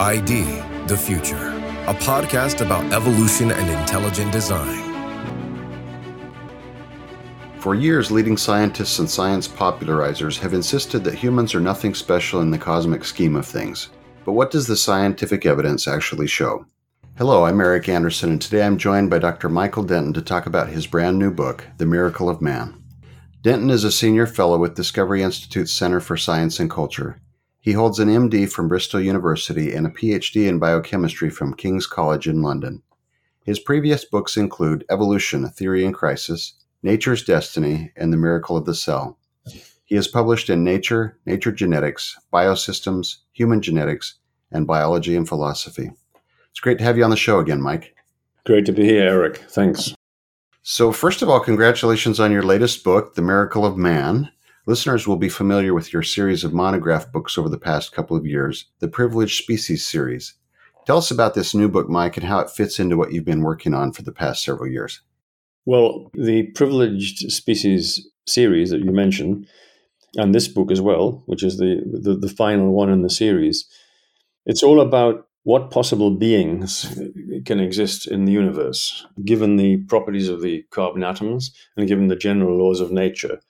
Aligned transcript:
ID 0.00 0.44
The 0.86 0.96
Future, 0.96 1.48
a 1.86 1.92
podcast 1.92 2.64
about 2.64 2.90
evolution 2.90 3.50
and 3.50 3.68
intelligent 3.68 4.32
design. 4.32 4.80
For 7.58 7.74
years, 7.74 8.10
leading 8.10 8.38
scientists 8.38 8.98
and 8.98 9.10
science 9.10 9.46
popularizers 9.46 10.38
have 10.38 10.54
insisted 10.54 11.04
that 11.04 11.16
humans 11.16 11.54
are 11.54 11.60
nothing 11.60 11.94
special 11.94 12.40
in 12.40 12.50
the 12.50 12.56
cosmic 12.56 13.04
scheme 13.04 13.36
of 13.36 13.44
things. 13.44 13.90
But 14.24 14.32
what 14.32 14.50
does 14.50 14.66
the 14.66 14.74
scientific 14.74 15.44
evidence 15.44 15.86
actually 15.86 16.28
show? 16.28 16.64
Hello, 17.18 17.44
I'm 17.44 17.60
Eric 17.60 17.90
Anderson, 17.90 18.30
and 18.30 18.40
today 18.40 18.62
I'm 18.62 18.78
joined 18.78 19.10
by 19.10 19.18
Dr. 19.18 19.50
Michael 19.50 19.82
Denton 19.82 20.14
to 20.14 20.22
talk 20.22 20.46
about 20.46 20.70
his 20.70 20.86
brand 20.86 21.18
new 21.18 21.30
book, 21.30 21.66
The 21.76 21.84
Miracle 21.84 22.30
of 22.30 22.40
Man. 22.40 22.82
Denton 23.42 23.68
is 23.68 23.84
a 23.84 23.92
senior 23.92 24.26
fellow 24.26 24.56
with 24.56 24.74
Discovery 24.74 25.22
Institute's 25.22 25.72
Center 25.72 26.00
for 26.00 26.16
Science 26.16 26.58
and 26.58 26.70
Culture. 26.70 27.20
He 27.60 27.72
holds 27.72 27.98
an 27.98 28.08
MD 28.08 28.50
from 28.50 28.68
Bristol 28.68 29.00
University 29.00 29.74
and 29.74 29.86
a 29.86 29.90
PhD 29.90 30.48
in 30.48 30.58
biochemistry 30.58 31.28
from 31.28 31.54
King's 31.54 31.86
College 31.86 32.26
in 32.26 32.40
London. 32.40 32.82
His 33.44 33.58
previous 33.58 34.04
books 34.04 34.36
include 34.36 34.84
Evolution, 34.90 35.44
A 35.44 35.48
Theory 35.48 35.84
in 35.84 35.92
Crisis, 35.92 36.54
Nature's 36.82 37.22
Destiny, 37.22 37.92
and 37.96 38.12
The 38.12 38.16
Miracle 38.16 38.56
of 38.56 38.64
the 38.64 38.74
Cell. 38.74 39.18
He 39.84 39.94
has 39.96 40.08
published 40.08 40.48
in 40.48 40.64
Nature, 40.64 41.18
Nature 41.26 41.52
Genetics, 41.52 42.16
Biosystems, 42.32 43.16
Human 43.32 43.60
Genetics, 43.60 44.14
and 44.52 44.66
Biology 44.66 45.16
and 45.16 45.28
Philosophy. 45.28 45.90
It's 46.50 46.60
great 46.60 46.78
to 46.78 46.84
have 46.84 46.96
you 46.96 47.04
on 47.04 47.10
the 47.10 47.16
show 47.16 47.40
again, 47.40 47.60
Mike. 47.60 47.94
Great 48.46 48.64
to 48.66 48.72
be 48.72 48.84
here, 48.84 49.06
Eric. 49.06 49.36
Thanks. 49.48 49.94
So, 50.62 50.92
first 50.92 51.22
of 51.22 51.28
all, 51.28 51.40
congratulations 51.40 52.20
on 52.20 52.32
your 52.32 52.42
latest 52.42 52.84
book, 52.84 53.14
The 53.14 53.22
Miracle 53.22 53.66
of 53.66 53.76
Man. 53.76 54.30
Listeners 54.70 55.04
will 55.04 55.16
be 55.16 55.28
familiar 55.28 55.74
with 55.74 55.92
your 55.92 56.04
series 56.04 56.44
of 56.44 56.52
monograph 56.52 57.10
books 57.10 57.36
over 57.36 57.48
the 57.48 57.58
past 57.58 57.90
couple 57.90 58.16
of 58.16 58.24
years, 58.24 58.66
the 58.78 58.86
Privileged 58.86 59.42
Species 59.42 59.84
series. 59.84 60.34
Tell 60.86 60.98
us 60.98 61.10
about 61.10 61.34
this 61.34 61.56
new 61.56 61.68
book, 61.68 61.88
Mike, 61.88 62.16
and 62.16 62.24
how 62.24 62.38
it 62.38 62.50
fits 62.50 62.78
into 62.78 62.96
what 62.96 63.12
you've 63.12 63.24
been 63.24 63.42
working 63.42 63.74
on 63.74 63.90
for 63.90 64.02
the 64.02 64.12
past 64.12 64.44
several 64.44 64.70
years. 64.70 65.00
Well, 65.66 66.08
the 66.14 66.44
Privileged 66.54 67.32
Species 67.32 68.08
series 68.28 68.70
that 68.70 68.84
you 68.84 68.92
mentioned, 68.92 69.48
and 70.14 70.32
this 70.32 70.46
book 70.46 70.70
as 70.70 70.80
well, 70.80 71.24
which 71.26 71.42
is 71.42 71.56
the, 71.56 71.82
the, 71.92 72.14
the 72.14 72.28
final 72.28 72.70
one 72.70 72.90
in 72.90 73.02
the 73.02 73.10
series, 73.10 73.68
it's 74.46 74.62
all 74.62 74.80
about 74.80 75.26
what 75.42 75.72
possible 75.72 76.12
beings 76.12 76.96
can 77.44 77.58
exist 77.58 78.06
in 78.06 78.24
the 78.24 78.32
universe, 78.32 79.04
given 79.24 79.56
the 79.56 79.78
properties 79.88 80.28
of 80.28 80.42
the 80.42 80.62
carbon 80.70 81.02
atoms 81.02 81.52
and 81.76 81.88
given 81.88 82.06
the 82.06 82.14
general 82.14 82.56
laws 82.56 82.78
of 82.78 82.92
nature? 82.92 83.40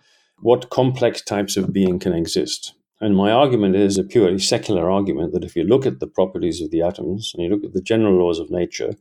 What 0.43 0.71
complex 0.71 1.21
types 1.23 1.57
of 1.57 1.73
being 1.73 1.99
can 1.99 2.15
exist? 2.15 2.75
And 3.01 3.17
my 3.17 3.31
argument 3.31 3.77
is 3.77 3.99
a 3.99 4.05
purely 4.05 4.39
secular 4.39 4.91
argument 4.91 5.33
that 5.33 5.45
if 5.45 5.55
you 5.55 5.65
look 5.65 5.87
at 5.87 6.01
the 6.01 6.07
properties 6.07 6.61
of 6.61 6.71
the 6.71 6.83
atoms 6.83 7.33
and 7.35 7.45
you 7.45 7.51
look 7.51 7.65
at 7.65 7.73
the 7.73 7.83
general 7.83 8.15
laws 8.15 8.39
of 8.39 8.51
nature, 8.51 8.95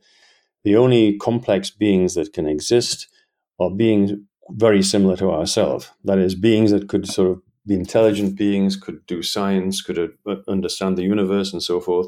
the 0.64 0.76
only 0.76 1.18
complex 1.18 1.70
beings 1.70 2.16
that 2.16 2.34
can 2.34 2.48
exist 2.48 3.08
are 3.59 3.70
beings 3.70 4.12
very 4.52 4.81
similar 4.81 5.16
to 5.18 5.31
ourselves. 5.31 5.92
That 6.04 6.18
is, 6.18 6.36
beings 6.36 6.72
that 6.72 6.90
could 6.90 7.08
sort 7.08 7.31
of 7.31 7.42
be 7.66 7.76
intelligent 7.76 8.38
beings, 8.38 8.76
could 8.76 9.06
do 9.06 9.22
science, 9.22 9.81
could 9.81 10.00
uh, 10.26 10.36
understand 10.48 10.98
the 10.98 11.03
universe, 11.03 11.53
and 11.53 11.62
so 11.64 11.80
forth 11.80 12.08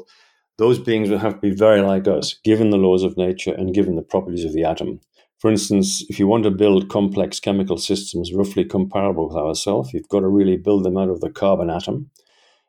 those 0.62 0.78
beings 0.78 1.10
would 1.10 1.20
have 1.20 1.34
to 1.34 1.40
be 1.40 1.54
very 1.54 1.82
like 1.82 2.06
us, 2.06 2.34
given 2.44 2.70
the 2.70 2.76
laws 2.76 3.02
of 3.02 3.16
nature 3.16 3.52
and 3.52 3.74
given 3.74 3.96
the 3.96 4.02
properties 4.02 4.44
of 4.44 4.52
the 4.52 4.62
atom. 4.62 5.00
For 5.40 5.50
instance, 5.50 6.04
if 6.08 6.20
you 6.20 6.28
want 6.28 6.44
to 6.44 6.52
build 6.52 6.88
complex 6.88 7.40
chemical 7.40 7.76
systems 7.76 8.32
roughly 8.32 8.64
comparable 8.64 9.26
with 9.26 9.36
ourselves, 9.36 9.92
you've 9.92 10.08
got 10.08 10.20
to 10.20 10.28
really 10.28 10.56
build 10.56 10.84
them 10.84 10.96
out 10.96 11.08
of 11.08 11.20
the 11.20 11.30
carbon 11.30 11.68
atom. 11.68 12.10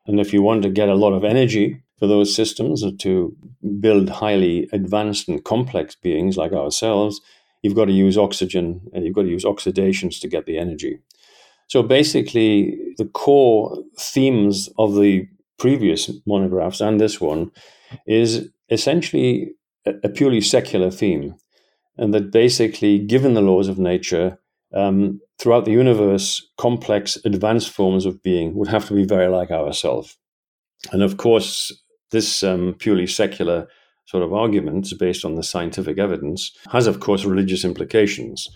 And 0.08 0.18
if 0.18 0.32
you 0.32 0.42
want 0.42 0.64
to 0.64 0.70
get 0.70 0.88
a 0.88 0.96
lot 0.96 1.12
of 1.12 1.22
energy 1.22 1.84
for 2.00 2.08
those 2.08 2.34
systems 2.34 2.84
to 2.98 3.36
build 3.78 4.08
highly 4.10 4.68
advanced 4.72 5.28
and 5.28 5.44
complex 5.44 5.94
beings 5.94 6.36
like 6.36 6.52
ourselves, 6.52 7.20
you've 7.62 7.76
got 7.76 7.84
to 7.84 7.92
use 7.92 8.18
oxygen 8.18 8.80
and 8.92 9.04
you've 9.04 9.14
got 9.14 9.22
to 9.22 9.28
use 9.28 9.44
oxidations 9.44 10.20
to 10.20 10.26
get 10.26 10.46
the 10.46 10.58
energy. 10.58 10.98
So 11.68 11.80
basically, 11.80 12.76
the 12.98 13.06
core 13.06 13.84
themes 13.96 14.68
of 14.78 14.96
the 14.96 15.28
previous 15.58 16.10
monographs 16.26 16.80
and 16.80 17.00
this 17.00 17.20
one 17.20 17.50
is 18.06 18.48
essentially 18.70 19.52
a, 19.86 20.08
purely 20.08 20.40
secular 20.40 20.90
theme. 20.90 21.34
And 21.96 22.12
that 22.12 22.32
basically, 22.32 22.98
given 22.98 23.34
the 23.34 23.42
laws 23.42 23.68
of 23.68 23.78
nature, 23.78 24.38
um, 24.74 25.20
throughout 25.38 25.64
the 25.64 25.70
universe, 25.70 26.42
complex, 26.58 27.16
advanced 27.24 27.70
forms 27.70 28.04
of 28.04 28.22
being 28.22 28.54
would 28.56 28.68
have 28.68 28.86
to 28.88 28.94
be 28.94 29.04
very 29.04 29.28
like 29.28 29.50
ourselves. 29.50 30.16
And 30.90 31.02
of 31.02 31.16
course, 31.18 31.72
this 32.10 32.42
um, 32.42 32.74
purely 32.78 33.06
secular 33.06 33.68
sort 34.06 34.22
of 34.22 34.32
argument, 34.32 34.92
based 34.98 35.24
on 35.24 35.36
the 35.36 35.42
scientific 35.42 35.98
evidence, 35.98 36.50
has, 36.70 36.86
of 36.86 37.00
course, 37.00 37.24
religious 37.24 37.64
implications 37.64 38.48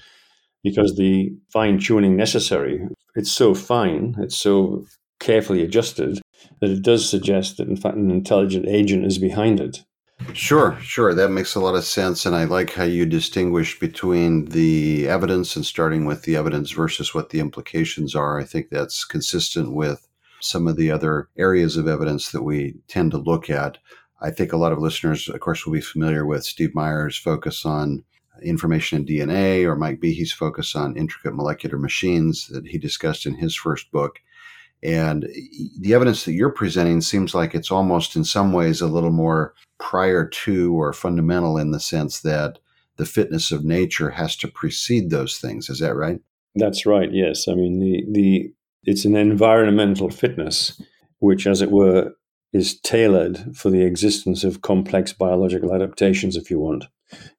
because 0.64 0.96
the 0.96 1.30
fine 1.52 1.78
tuning 1.78 2.16
necessary, 2.16 2.86
it's 3.14 3.32
so 3.32 3.54
fine, 3.54 4.16
it's 4.18 4.36
so 4.36 4.84
carefully 5.20 5.62
adjusted 5.62 6.20
that 6.60 6.70
it 6.70 6.82
does 6.82 7.08
suggest 7.08 7.56
that, 7.56 7.68
in 7.68 7.76
fact, 7.76 7.96
an 7.96 8.10
intelligent 8.10 8.66
agent 8.68 9.04
is 9.04 9.18
behind 9.18 9.60
it. 9.60 9.84
Sure, 10.32 10.76
sure. 10.80 11.14
That 11.14 11.30
makes 11.30 11.54
a 11.54 11.60
lot 11.60 11.76
of 11.76 11.84
sense. 11.84 12.26
And 12.26 12.34
I 12.34 12.44
like 12.44 12.72
how 12.72 12.84
you 12.84 13.06
distinguish 13.06 13.78
between 13.78 14.46
the 14.46 15.08
evidence 15.08 15.54
and 15.54 15.64
starting 15.64 16.04
with 16.04 16.22
the 16.22 16.36
evidence 16.36 16.72
versus 16.72 17.14
what 17.14 17.30
the 17.30 17.40
implications 17.40 18.14
are. 18.14 18.40
I 18.40 18.44
think 18.44 18.68
that's 18.68 19.04
consistent 19.04 19.72
with 19.72 20.08
some 20.40 20.66
of 20.66 20.76
the 20.76 20.90
other 20.90 21.28
areas 21.36 21.76
of 21.76 21.88
evidence 21.88 22.32
that 22.32 22.42
we 22.42 22.74
tend 22.88 23.12
to 23.12 23.18
look 23.18 23.48
at. 23.48 23.78
I 24.20 24.30
think 24.30 24.52
a 24.52 24.56
lot 24.56 24.72
of 24.72 24.78
listeners, 24.80 25.28
of 25.28 25.38
course, 25.40 25.64
will 25.64 25.72
be 25.72 25.80
familiar 25.80 26.26
with 26.26 26.44
Steve 26.44 26.74
Meyer's 26.74 27.16
focus 27.16 27.64
on 27.64 28.04
information 28.42 28.98
in 28.98 29.06
DNA 29.06 29.64
or 29.64 29.76
Mike 29.76 30.00
Behe's 30.00 30.32
focus 30.32 30.74
on 30.76 30.96
intricate 30.96 31.34
molecular 31.34 31.78
machines 31.78 32.48
that 32.48 32.66
he 32.66 32.78
discussed 32.78 33.26
in 33.26 33.34
his 33.34 33.54
first 33.54 33.90
book. 33.90 34.20
And 34.82 35.28
the 35.80 35.94
evidence 35.94 36.24
that 36.24 36.32
you're 36.32 36.50
presenting 36.50 37.00
seems 37.00 37.34
like 37.34 37.54
it's 37.54 37.70
almost 37.70 38.14
in 38.14 38.24
some 38.24 38.52
ways 38.52 38.80
a 38.80 38.86
little 38.86 39.10
more 39.10 39.54
prior 39.78 40.26
to 40.26 40.74
or 40.74 40.92
fundamental 40.92 41.58
in 41.58 41.72
the 41.72 41.80
sense 41.80 42.20
that 42.20 42.58
the 42.96 43.06
fitness 43.06 43.50
of 43.50 43.64
nature 43.64 44.10
has 44.10 44.36
to 44.36 44.48
precede 44.48 45.10
those 45.10 45.38
things. 45.38 45.68
Is 45.68 45.80
that 45.80 45.94
right? 45.94 46.20
That's 46.54 46.86
right. 46.86 47.12
Yes. 47.12 47.48
I 47.48 47.54
mean, 47.54 47.80
the, 47.80 48.04
the 48.10 48.52
it's 48.84 49.04
an 49.04 49.16
environmental 49.16 50.10
fitness, 50.10 50.80
which, 51.18 51.46
as 51.46 51.60
it 51.60 51.70
were, 51.70 52.14
is 52.52 52.80
tailored 52.80 53.56
for 53.56 53.70
the 53.70 53.82
existence 53.82 54.44
of 54.44 54.62
complex 54.62 55.12
biological 55.12 55.74
adaptations, 55.74 56.36
if 56.36 56.50
you 56.50 56.58
want. 56.58 56.86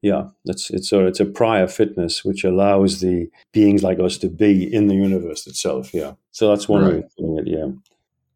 Yeah, 0.02 0.30
it's 0.46 0.70
it's 0.72 0.92
a 0.92 1.06
it's 1.06 1.20
a 1.20 1.26
prior 1.26 1.68
fitness 1.68 2.26
which 2.26 2.44
allows 2.44 3.02
the 3.02 3.30
beings 3.52 3.84
like 3.84 4.00
us 4.00 4.18
to 4.20 4.30
be 4.30 4.72
in 4.74 4.88
the 4.88 4.96
universe 4.96 5.46
itself. 5.46 5.94
Yeah, 5.94 6.14
so 6.32 6.50
that's 6.50 6.68
one 6.68 6.84
right. 6.84 6.94
way 6.94 6.98
of 7.00 7.16
putting 7.16 7.38
it. 7.38 7.48
Yeah. 7.48 7.72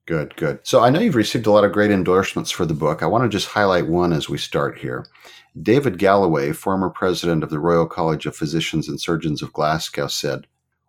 Good, 0.06 0.35
good. 0.35 0.59
So 0.63 0.83
I 0.83 0.89
know 0.89 1.00
you've 1.00 1.16
received 1.16 1.47
a 1.47 1.51
lot 1.51 1.63
of 1.63 1.72
great 1.72 1.89
endorsements 1.89 2.51
for 2.51 2.66
the 2.66 2.73
book. 2.73 3.01
I 3.01 3.06
want 3.06 3.23
to 3.23 3.29
just 3.29 3.47
highlight 3.47 3.88
one 3.88 4.12
as 4.12 4.28
we 4.28 4.38
start 4.38 4.78
here. 4.78 5.07
David 5.62 5.97
Galloway, 5.97 6.51
former 6.51 6.89
president 6.89 7.41
of 7.41 7.50
the 7.50 7.59
Royal 7.59 7.85
College 7.85 8.25
of 8.25 8.35
Physicians 8.35 8.89
and 8.89 9.00
Surgeons 9.00 9.41
of 9.41 9.53
Glasgow, 9.53 10.07
said, 10.07 10.45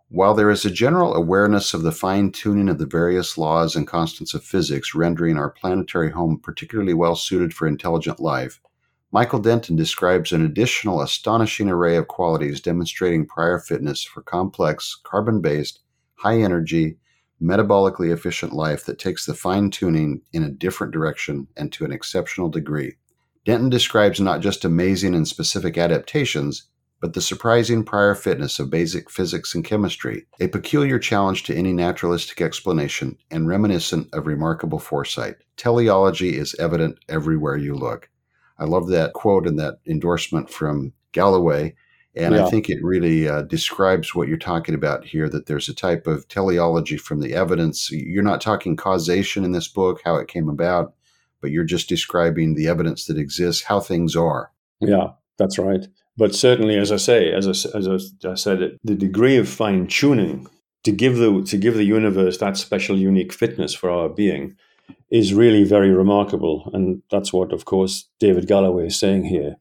while 0.08 0.34
there 0.34 0.50
is 0.50 0.64
a 0.64 0.70
general 0.70 1.14
awareness 1.14 1.74
of 1.74 1.82
the 1.82 1.92
fine 1.92 2.30
tuning 2.30 2.68
of 2.68 2.78
the 2.78 2.86
various 2.86 3.36
laws 3.36 3.74
and 3.74 3.86
constants 3.86 4.34
of 4.34 4.44
physics 4.44 4.94
rendering 4.94 5.36
our 5.36 5.50
planetary 5.50 6.10
home 6.10 6.38
particularly 6.38 6.94
well 6.94 7.16
suited 7.16 7.52
for 7.52 7.66
intelligent 7.66 8.20
life, 8.20 8.60
Michael 9.14 9.38
Denton 9.38 9.76
describes 9.76 10.32
an 10.32 10.44
additional 10.44 11.00
astonishing 11.00 11.68
array 11.68 11.96
of 11.96 12.08
qualities 12.08 12.60
demonstrating 12.60 13.24
prior 13.24 13.60
fitness 13.60 14.02
for 14.02 14.22
complex, 14.22 15.00
carbon 15.04 15.40
based, 15.40 15.78
high 16.16 16.40
energy, 16.40 16.96
metabolically 17.40 18.12
efficient 18.12 18.52
life 18.52 18.84
that 18.86 18.98
takes 18.98 19.24
the 19.24 19.34
fine 19.34 19.70
tuning 19.70 20.20
in 20.32 20.42
a 20.42 20.50
different 20.50 20.92
direction 20.92 21.46
and 21.56 21.72
to 21.72 21.84
an 21.84 21.92
exceptional 21.92 22.48
degree. 22.48 22.96
Denton 23.44 23.68
describes 23.68 24.20
not 24.20 24.40
just 24.40 24.64
amazing 24.64 25.14
and 25.14 25.28
specific 25.28 25.78
adaptations, 25.78 26.64
but 27.04 27.12
the 27.12 27.20
surprising 27.20 27.84
prior 27.84 28.14
fitness 28.14 28.58
of 28.58 28.70
basic 28.70 29.10
physics 29.10 29.54
and 29.54 29.62
chemistry, 29.62 30.24
a 30.40 30.48
peculiar 30.48 30.98
challenge 30.98 31.42
to 31.42 31.54
any 31.54 31.70
naturalistic 31.70 32.40
explanation 32.40 33.18
and 33.30 33.46
reminiscent 33.46 34.08
of 34.14 34.26
remarkable 34.26 34.78
foresight. 34.78 35.34
Teleology 35.58 36.38
is 36.38 36.56
evident 36.58 36.98
everywhere 37.10 37.58
you 37.58 37.74
look. 37.74 38.08
I 38.58 38.64
love 38.64 38.88
that 38.88 39.12
quote 39.12 39.46
and 39.46 39.58
that 39.58 39.80
endorsement 39.86 40.48
from 40.48 40.94
Galloway. 41.12 41.74
And 42.16 42.34
yeah. 42.34 42.46
I 42.46 42.48
think 42.48 42.70
it 42.70 42.82
really 42.82 43.28
uh, 43.28 43.42
describes 43.42 44.14
what 44.14 44.26
you're 44.26 44.38
talking 44.38 44.74
about 44.74 45.04
here 45.04 45.28
that 45.28 45.44
there's 45.44 45.68
a 45.68 45.74
type 45.74 46.06
of 46.06 46.26
teleology 46.28 46.96
from 46.96 47.20
the 47.20 47.34
evidence. 47.34 47.90
You're 47.90 48.22
not 48.22 48.40
talking 48.40 48.76
causation 48.76 49.44
in 49.44 49.52
this 49.52 49.68
book, 49.68 50.00
how 50.06 50.16
it 50.16 50.28
came 50.28 50.48
about, 50.48 50.94
but 51.42 51.50
you're 51.50 51.64
just 51.64 51.86
describing 51.86 52.54
the 52.54 52.66
evidence 52.66 53.04
that 53.04 53.18
exists, 53.18 53.64
how 53.64 53.80
things 53.80 54.16
are. 54.16 54.52
Yeah, 54.80 55.08
that's 55.36 55.58
right. 55.58 55.86
But 56.16 56.34
certainly, 56.34 56.76
as 56.76 56.92
I 56.92 56.96
say, 56.96 57.32
as 57.32 57.46
I, 57.46 57.76
as 57.76 57.88
I 58.24 58.34
said, 58.34 58.78
the 58.84 58.94
degree 58.94 59.36
of 59.36 59.48
fine 59.48 59.86
tuning 59.86 60.46
to 60.84 60.92
give 60.92 61.16
the 61.16 61.42
to 61.42 61.56
give 61.56 61.74
the 61.74 61.84
universe 61.84 62.38
that 62.38 62.56
special, 62.56 62.96
unique 62.96 63.32
fitness 63.32 63.74
for 63.74 63.90
our 63.90 64.08
being 64.08 64.56
is 65.10 65.34
really 65.34 65.64
very 65.64 65.90
remarkable. 65.90 66.70
And 66.72 67.02
that's 67.10 67.32
what, 67.32 67.52
of 67.52 67.64
course, 67.64 68.08
David 68.20 68.46
Galloway 68.46 68.86
is 68.86 68.98
saying 68.98 69.24
here. 69.24 69.56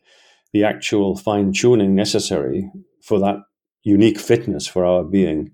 The 0.52 0.64
actual 0.64 1.16
fine 1.16 1.54
tuning 1.54 1.96
necessary 1.96 2.70
for 3.02 3.20
that 3.20 3.38
unique 3.84 4.20
fitness 4.20 4.68
for 4.68 4.86
our 4.86 5.04
being 5.04 5.52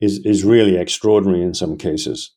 is, 0.00 0.18
is 0.24 0.44
really 0.44 0.76
extraordinary 0.76 1.42
in 1.42 1.54
some 1.54 1.78
cases. 1.78 2.32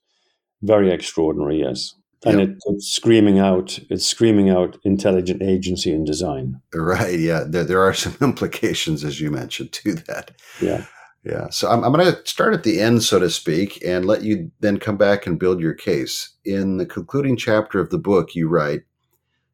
Very 0.62 0.92
extraordinary, 0.92 1.60
yes 1.60 1.96
and 2.24 2.40
yep. 2.40 2.50
it, 2.50 2.58
it's 2.68 2.88
screaming 2.88 3.40
out 3.40 3.80
it's 3.90 4.06
screaming 4.06 4.50
out 4.50 4.78
intelligent 4.84 5.42
agency 5.42 5.94
and 5.94 6.06
design. 6.06 6.62
Right 6.74 7.20
yeah 7.20 7.44
there, 7.48 7.64
there 7.64 7.82
are 7.82 7.94
some 8.06 8.16
implications 8.22 9.04
as 9.04 9.20
you 9.20 9.32
mentioned 9.32 9.72
to 9.74 9.94
that. 9.94 10.32
Yeah. 10.62 10.86
Yeah 11.24 11.50
so 11.50 11.70
i'm, 11.70 11.84
I'm 11.84 11.92
going 11.92 12.06
to 12.06 12.26
start 12.26 12.54
at 12.54 12.64
the 12.64 12.80
end 12.80 13.04
so 13.04 13.20
to 13.20 13.30
speak 13.30 13.84
and 13.86 14.06
let 14.06 14.24
you 14.24 14.52
then 14.60 14.78
come 14.78 14.98
back 14.98 15.26
and 15.26 15.40
build 15.40 15.60
your 15.60 15.74
case. 15.74 16.30
In 16.46 16.78
the 16.78 16.86
concluding 16.86 17.38
chapter 17.38 17.80
of 17.80 17.90
the 17.90 17.98
book 17.98 18.36
you 18.36 18.48
write 18.48 18.82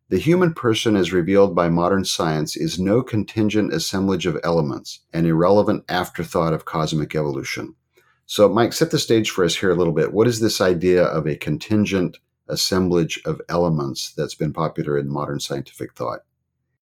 the 0.10 0.20
human 0.20 0.54
person 0.54 0.98
as 0.98 1.14
revealed 1.14 1.56
by 1.56 1.70
modern 1.70 2.04
science 2.04 2.58
is 2.58 2.78
no 2.78 3.02
contingent 3.02 3.74
assemblage 3.74 4.26
of 4.26 4.38
elements 4.44 5.00
an 5.14 5.26
irrelevant 5.26 5.86
afterthought 5.88 6.54
of 6.54 6.66
cosmic 6.66 7.16
evolution. 7.16 7.76
So 8.26 8.50
mike 8.50 8.74
set 8.74 8.92
the 8.92 9.00
stage 9.00 9.30
for 9.30 9.44
us 9.46 9.56
here 9.56 9.72
a 9.72 9.76
little 9.76 9.94
bit. 9.94 10.14
What 10.14 10.28
is 10.28 10.40
this 10.40 10.62
idea 10.62 11.04
of 11.04 11.26
a 11.26 11.36
contingent 11.36 12.18
assemblage 12.52 13.20
of 13.26 13.42
elements 13.50 14.14
that's 14.16 14.36
been 14.36 14.54
popular 14.54 14.98
in 14.98 15.10
modern 15.10 15.40
scientific 15.40 15.94
thought? 15.94 16.20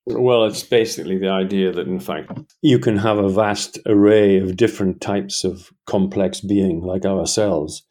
Well, 0.06 0.46
it's 0.46 0.64
basically 0.64 1.18
the 1.18 1.30
idea 1.30 1.72
that, 1.72 1.88
in 1.88 2.00
fact, 2.00 2.32
you 2.62 2.80
can 2.80 2.98
have 2.98 3.20
a 3.20 3.30
vast 3.30 3.78
array 3.86 4.40
of 4.40 4.58
different 4.58 5.02
types 5.02 5.44
of 5.44 5.72
complex 5.86 6.42
being 6.42 6.82
like 6.82 7.06
ourselves, 7.06 7.84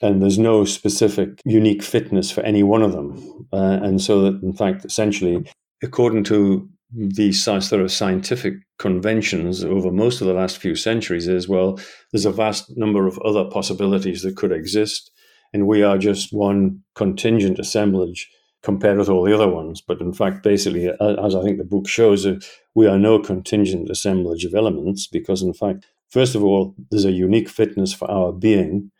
and 0.00 0.22
there's 0.22 0.38
no 0.38 0.64
specific 0.64 1.42
unique 1.44 1.82
fitness 1.82 2.30
for 2.30 2.40
any 2.42 2.62
one 2.62 2.82
of 2.82 2.92
them. 2.92 3.46
Uh, 3.52 3.78
and 3.82 4.00
so 4.00 4.22
that, 4.22 4.42
in 4.42 4.54
fact, 4.54 4.84
essentially, 4.84 5.46
according 5.82 6.24
to 6.24 6.68
the 6.94 7.32
sort 7.32 7.72
of 7.72 7.92
scientific 7.92 8.54
conventions 8.78 9.62
over 9.62 9.92
most 9.92 10.22
of 10.22 10.26
the 10.26 10.32
last 10.32 10.56
few 10.56 10.74
centuries, 10.74 11.28
is 11.28 11.48
well, 11.48 11.78
there's 12.12 12.24
a 12.24 12.32
vast 12.32 12.76
number 12.78 13.06
of 13.06 13.18
other 13.18 13.44
possibilities 13.44 14.22
that 14.22 14.36
could 14.36 14.52
exist 14.52 15.10
and 15.52 15.66
we 15.66 15.82
are 15.82 15.98
just 15.98 16.32
one 16.32 16.82
contingent 16.94 17.58
assemblage 17.58 18.30
compared 18.62 18.98
with 18.98 19.08
all 19.08 19.24
the 19.24 19.34
other 19.34 19.48
ones. 19.48 19.80
But 19.80 20.00
in 20.00 20.12
fact, 20.12 20.42
basically, 20.42 20.88
as 20.88 21.34
I 21.34 21.42
think 21.42 21.58
the 21.58 21.64
book 21.64 21.88
shows, 21.88 22.26
uh, 22.26 22.38
we 22.74 22.86
are 22.86 22.98
no 22.98 23.18
contingent 23.18 23.90
assemblage 23.90 24.44
of 24.44 24.54
elements 24.54 25.06
because, 25.06 25.42
in 25.42 25.54
fact, 25.54 25.86
first 26.08 26.34
of 26.34 26.42
all, 26.44 26.74
there's 26.90 27.04
a 27.04 27.12
unique 27.12 27.48
fitness 27.48 27.92
for 27.92 28.10
our 28.10 28.32
being. 28.32 28.90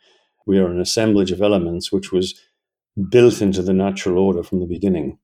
We 0.45 0.59
are 0.59 0.71
an 0.71 0.79
assemblage 0.79 1.31
of 1.31 1.41
elements 1.41 1.91
which 1.91 2.11
was 2.11 2.39
built 3.09 3.41
into 3.41 3.61
the 3.61 3.73
natural 3.73 4.17
order 4.17 4.43
from 4.43 4.59
the 4.59 4.65
beginning. 4.65 5.19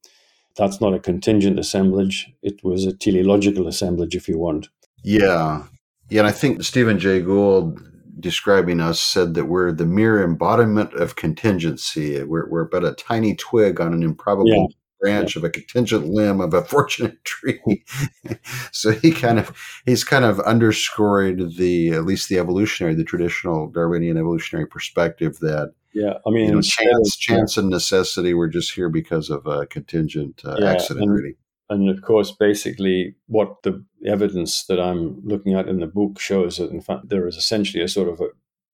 That's 0.58 0.80
not 0.80 0.94
a 0.94 1.00
contingent 1.00 1.60
assemblage, 1.60 2.32
it 2.42 2.64
was 2.64 2.86
a 2.86 2.94
teleological 2.96 3.68
assemblage, 3.68 4.16
if 4.16 4.30
you 4.30 4.38
want. 4.38 4.70
Yeah. 5.04 5.64
Yeah, 6.10 6.20
and 6.22 6.28
I 6.28 6.32
think 6.32 6.64
Stephen 6.64 7.00
Jay 7.00 7.20
Gould 7.20 7.82
describing 8.20 8.80
us 8.80 9.00
said 9.00 9.34
that 9.34 9.46
we're 9.46 9.72
the 9.72 9.86
mere 9.86 10.24
embodiment 10.24 10.94
of 10.94 11.16
contingency. 11.16 12.22
We're, 12.24 12.48
we're 12.50 12.66
but 12.66 12.86
a 12.86 12.94
tiny 12.94 13.36
twig 13.36 13.82
on 13.82 13.94
an 13.94 14.04
improbable 14.04 14.50
yeah. 14.50 14.66
branch 15.00 15.36
yeah. 15.36 15.40
of 15.40 15.44
a 15.44 15.50
contingent 15.50 16.08
limb 16.08 16.42
of 16.42 16.54
a 16.54 16.64
fortunate 16.66 17.24
tree. 17.26 17.84
so 18.72 18.92
he 18.92 19.12
kind 19.12 19.40
of 19.40 19.56
he's 19.86 20.04
kind 20.04 20.26
of 20.26 20.40
underscored 20.42 21.56
the 21.58 21.90
at 21.90 22.06
least 22.06 22.30
the 22.30 22.40
evolutionary, 22.40 22.96
the 22.96 23.04
traditional 23.04 23.68
Darwinian 23.70 24.18
evolutionary 24.18 24.68
perspective 24.68 25.40
that 25.40 25.74
yeah, 25.94 26.18
I 26.28 26.30
mean, 26.30 26.50
you 26.50 26.56
know, 26.56 26.62
chance, 26.62 27.16
chance, 27.16 27.56
and 27.56 27.70
necessity. 27.70 28.34
We're 28.34 28.50
just 28.50 28.74
here 28.74 28.90
because 28.90 29.30
of 29.30 29.48
a 29.48 29.66
contingent 29.66 30.42
uh, 30.44 30.62
accident, 30.62 31.06
and, 31.06 31.14
really 31.14 31.38
and 31.70 31.90
of 31.90 32.02
course, 32.02 32.32
basically, 32.32 33.16
what 33.28 33.64
the 33.64 33.84
evidence 34.06 34.66
that 34.66 34.80
I'm 34.80 35.22
looking 35.26 35.54
at 35.54 35.68
in 35.68 35.80
the 35.80 35.88
book 35.88 36.20
shows 36.20 36.58
that, 36.58 36.72
in 36.72 36.82
fact, 36.82 37.10
there 37.10 37.28
is 37.28 37.36
essentially 37.38 37.84
a 37.84 37.88
sort 37.88 38.10
of 38.10 38.22
a, 38.22 38.28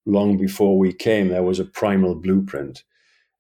long 0.06 0.38
before 0.38 0.78
we 0.78 0.92
came, 0.94 1.30
there 1.30 1.44
was 1.44 1.60
a 1.60 1.66
primal 1.66 2.16
blueprint, 2.16 2.84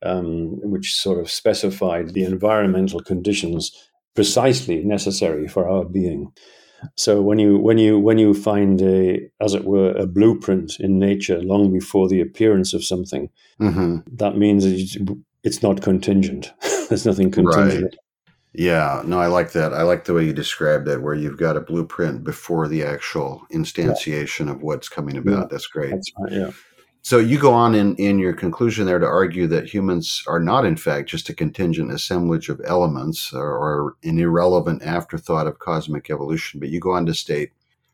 um, 0.03 0.59
which 0.62 0.95
sort 0.95 1.19
of 1.19 1.30
specified 1.30 2.13
the 2.13 2.24
environmental 2.24 3.01
conditions 3.01 3.71
precisely 4.15 4.83
necessary 4.83 5.48
for 5.48 5.68
our 5.68 5.86
being. 5.86 6.31
So 6.95 7.21
when 7.21 7.38
you 7.38 7.59
when 7.59 7.77
you 7.77 8.00
when 8.00 8.18
you 8.18 8.33
find 8.33 8.81
a 8.81 9.30
as 9.39 9.53
it 9.53 9.65
were 9.65 9.92
a 9.92 10.07
blueprint 10.07 10.80
in 10.80 10.98
nature 10.98 11.39
long 11.42 11.71
before 11.71 12.07
the 12.07 12.21
appearance 12.21 12.74
of 12.74 12.83
something, 12.83 13.30
mm-hmm. 13.59 13.98
that 14.15 14.36
means 14.38 14.65
it's 15.44 15.62
not 15.62 15.81
contingent. 15.81 16.51
There's 16.89 17.06
nothing 17.06 17.30
contingent. 17.30 17.83
Right. 17.83 17.95
Yeah, 18.53 19.01
no, 19.06 19.19
I 19.19 19.27
like 19.27 19.53
that. 19.53 19.74
I 19.74 19.83
like 19.83 20.03
the 20.03 20.13
way 20.13 20.25
you 20.25 20.33
described 20.33 20.86
that, 20.88 21.01
where 21.01 21.13
you've 21.13 21.38
got 21.38 21.56
a 21.56 21.62
blueprint 21.62 22.24
before 22.24 22.68
the 22.68 22.83
actual 22.83 23.44
instantiation 23.53 24.48
yeah. 24.48 24.51
of 24.51 24.62
what's 24.62 24.89
coming 24.89 25.18
about. 25.18 25.39
Yeah. 25.44 25.48
That's 25.50 25.68
great. 25.68 25.92
That's 25.92 26.12
right. 26.19 26.33
Yeah. 26.33 26.51
So 27.03 27.18
you 27.18 27.39
go 27.39 27.53
on 27.53 27.74
in, 27.74 27.95
in 27.95 28.19
your 28.19 28.33
conclusion 28.33 28.86
there 28.86 29.00
to 29.00 29.06
argue 29.07 29.48
that 29.48 29.74
humans 29.74 30.21
are 30.27 30.39
not, 30.39 30.65
in 30.65 30.75
fact, 30.75 31.09
just 31.09 31.30
a 31.30 31.33
contingent 31.33 31.92
assemblage 31.92 32.50
of 32.50 32.62
elements 32.65 33.33
or, 33.33 33.57
or 33.57 33.95
an 34.03 34.19
irrelevant 34.19 34.83
afterthought 34.83 35.48
of 35.48 35.57
cosmic 35.57 36.12
evolution, 36.12 36.59
but 36.59 36.69
you 36.69 36.80
go 36.80 36.92
on 36.92 37.07
to 37.07 37.13
state 37.13 37.51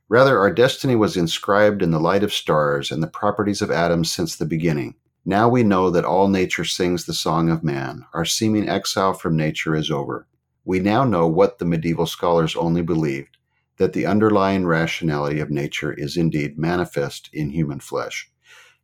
Rather, 0.09 0.39
our 0.39 0.51
destiny 0.51 0.95
was 0.95 1.17
inscribed 1.17 1.81
in 1.81 1.91
the 1.91 1.99
light 1.99 2.23
of 2.23 2.33
stars 2.33 2.91
and 2.91 3.03
the 3.03 3.07
properties 3.07 3.61
of 3.61 3.69
atoms 3.69 4.09
since 4.09 4.35
the 4.35 4.45
beginning. 4.45 4.95
Now 5.25 5.49
we 5.49 5.63
know 5.63 5.89
that 5.89 6.05
all 6.05 6.29
nature 6.29 6.63
sings 6.63 7.05
the 7.05 7.13
song 7.13 7.49
of 7.49 7.63
man. 7.63 8.05
Our 8.13 8.23
seeming 8.23 8.69
exile 8.69 9.13
from 9.13 9.35
nature 9.35 9.75
is 9.75 9.91
over. 9.91 10.25
We 10.67 10.81
now 10.81 11.05
know 11.05 11.27
what 11.27 11.59
the 11.59 11.65
medieval 11.65 12.07
scholars 12.07 12.57
only 12.57 12.81
believed 12.81 13.37
that 13.77 13.93
the 13.93 14.05
underlying 14.05 14.65
rationality 14.65 15.39
of 15.39 15.49
nature 15.49 15.93
is 15.93 16.17
indeed 16.17 16.59
manifest 16.59 17.29
in 17.31 17.51
human 17.51 17.79
flesh. 17.79 18.29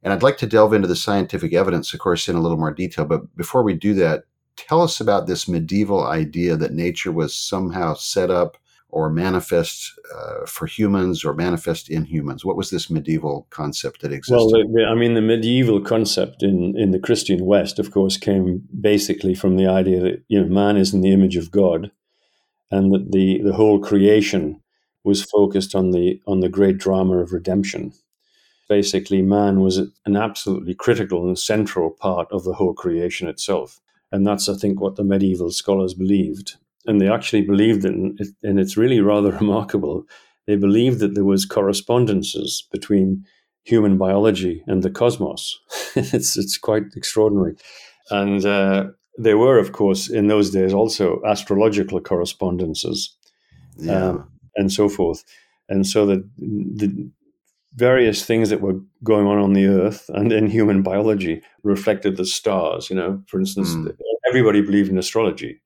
And 0.01 0.13
I'd 0.13 0.23
like 0.23 0.37
to 0.37 0.47
delve 0.47 0.71
into 0.71 0.87
the 0.87 0.95
scientific 0.95 1.51
evidence, 1.51 1.93
of 1.93 1.99
course, 1.99 2.29
in 2.29 2.37
a 2.37 2.39
little 2.39 2.57
more 2.57 2.73
detail. 2.73 3.03
But 3.03 3.35
before 3.35 3.63
we 3.63 3.73
do 3.73 3.93
that, 3.95 4.23
tell 4.55 4.81
us 4.81 5.01
about 5.01 5.27
this 5.27 5.45
medieval 5.49 6.07
idea 6.07 6.55
that 6.55 6.71
nature 6.71 7.11
was 7.11 7.35
somehow 7.35 7.95
set 7.95 8.31
up 8.31 8.55
or 8.93 9.09
manifest 9.09 9.91
uh, 10.15 10.45
for 10.45 10.67
humans 10.67 11.25
or 11.25 11.33
manifest 11.33 11.89
in 11.89 12.05
humans? 12.05 12.45
What 12.45 12.55
was 12.55 12.69
this 12.69 12.91
medieval 12.91 13.47
concept 13.49 14.01
that 14.01 14.13
existed? 14.13 14.35
Well, 14.35 14.49
the, 14.49 14.85
I 14.85 14.93
mean, 14.93 15.15
the 15.15 15.21
medieval 15.21 15.81
concept 15.81 16.43
in, 16.43 16.77
in 16.77 16.91
the 16.91 16.99
Christian 16.99 17.43
West, 17.43 17.79
of 17.79 17.89
course, 17.89 18.17
came 18.17 18.61
basically 18.79 19.33
from 19.33 19.57
the 19.57 19.67
idea 19.67 19.99
that 20.01 20.23
you 20.27 20.39
know 20.39 20.47
man 20.47 20.77
is 20.77 20.93
in 20.93 21.01
the 21.01 21.11
image 21.11 21.35
of 21.35 21.49
God, 21.49 21.89
and 22.69 22.93
that 22.93 23.11
the 23.11 23.41
the 23.41 23.53
whole 23.53 23.79
creation 23.79 24.61
was 25.03 25.23
focused 25.23 25.73
on 25.73 25.89
the 25.89 26.21
on 26.27 26.41
the 26.41 26.49
great 26.49 26.77
drama 26.77 27.17
of 27.17 27.33
redemption. 27.33 27.93
Basically, 28.69 29.23
man 29.23 29.59
was 29.61 29.77
an 30.05 30.15
absolutely 30.15 30.75
critical 30.75 31.27
and 31.27 31.37
central 31.37 31.89
part 31.89 32.31
of 32.31 32.43
the 32.43 32.53
whole 32.53 32.73
creation 32.73 33.27
itself. 33.27 33.81
And 34.11 34.25
that's, 34.25 34.47
I 34.47 34.53
think, 34.53 34.79
what 34.79 34.95
the 34.95 35.03
medieval 35.03 35.51
scholars 35.51 35.95
believed 35.95 36.57
and 36.85 36.99
they 36.99 37.09
actually 37.09 37.41
believed 37.41 37.85
in 37.85 38.15
it, 38.19 38.29
and 38.43 38.59
it's 38.59 38.77
really 38.77 38.99
rather 38.99 39.31
remarkable. 39.41 40.05
They 40.47 40.55
believed 40.55 40.99
that 40.99 41.15
there 41.15 41.23
was 41.23 41.45
correspondences 41.45 42.67
between 42.71 43.25
human 43.63 43.97
biology 43.97 44.63
and 44.67 44.83
the 44.83 44.89
cosmos. 44.89 45.57
it's 45.95 46.37
it's 46.37 46.57
quite 46.57 46.83
extraordinary, 46.95 47.55
and 48.09 48.45
uh, 48.45 48.85
there 49.17 49.37
were, 49.37 49.57
of 49.57 49.71
course, 49.71 50.09
in 50.09 50.27
those 50.27 50.49
days 50.49 50.73
also 50.73 51.21
astrological 51.25 52.01
correspondences, 52.01 53.15
yeah. 53.77 54.09
um, 54.09 54.31
and 54.55 54.71
so 54.71 54.89
forth. 54.89 55.23
And 55.69 55.87
so 55.87 56.05
that 56.07 56.29
the 56.37 57.09
various 57.75 58.25
things 58.25 58.49
that 58.49 58.61
were 58.61 58.79
going 59.03 59.25
on 59.27 59.39
on 59.39 59.53
the 59.53 59.65
Earth 59.65 60.09
and 60.09 60.31
in 60.31 60.47
human 60.47 60.83
biology 60.83 61.41
reflected 61.63 62.17
the 62.17 62.25
stars. 62.25 62.89
You 62.89 62.95
know, 62.95 63.23
for 63.27 63.39
instance, 63.39 63.73
mm. 63.73 63.95
everybody 64.27 64.61
believed 64.61 64.89
in 64.89 64.97
astrology 64.97 65.61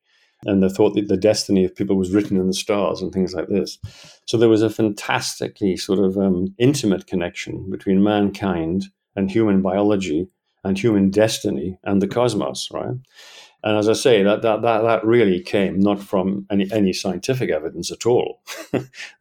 and 0.45 0.61
they 0.61 0.69
thought 0.69 0.93
that 0.95 1.07
the 1.07 1.17
destiny 1.17 1.65
of 1.65 1.75
people 1.75 1.95
was 1.95 2.13
written 2.13 2.37
in 2.37 2.47
the 2.47 2.53
stars 2.53 3.01
and 3.01 3.11
things 3.11 3.33
like 3.33 3.47
this. 3.47 3.79
So 4.25 4.37
there 4.37 4.49
was 4.49 4.61
a 4.61 4.69
fantastically 4.69 5.77
sort 5.77 5.99
of 5.99 6.17
um, 6.17 6.53
intimate 6.57 7.07
connection 7.07 7.69
between 7.69 8.03
mankind 8.03 8.85
and 9.15 9.31
human 9.31 9.61
biology 9.61 10.27
and 10.63 10.77
human 10.77 11.09
destiny 11.09 11.79
and 11.83 12.01
the 12.01 12.07
cosmos, 12.07 12.69
right? 12.71 12.95
And 13.63 13.77
as 13.77 13.89
I 13.89 13.93
say, 13.93 14.21
that 14.23 14.43
that 14.43 14.61
that, 14.61 14.81
that 14.81 15.05
really 15.05 15.41
came 15.41 15.79
not 15.79 15.99
from 15.99 16.45
any, 16.51 16.71
any 16.71 16.93
scientific 16.93 17.49
evidence 17.49 17.91
at 17.91 18.05
all. 18.05 18.43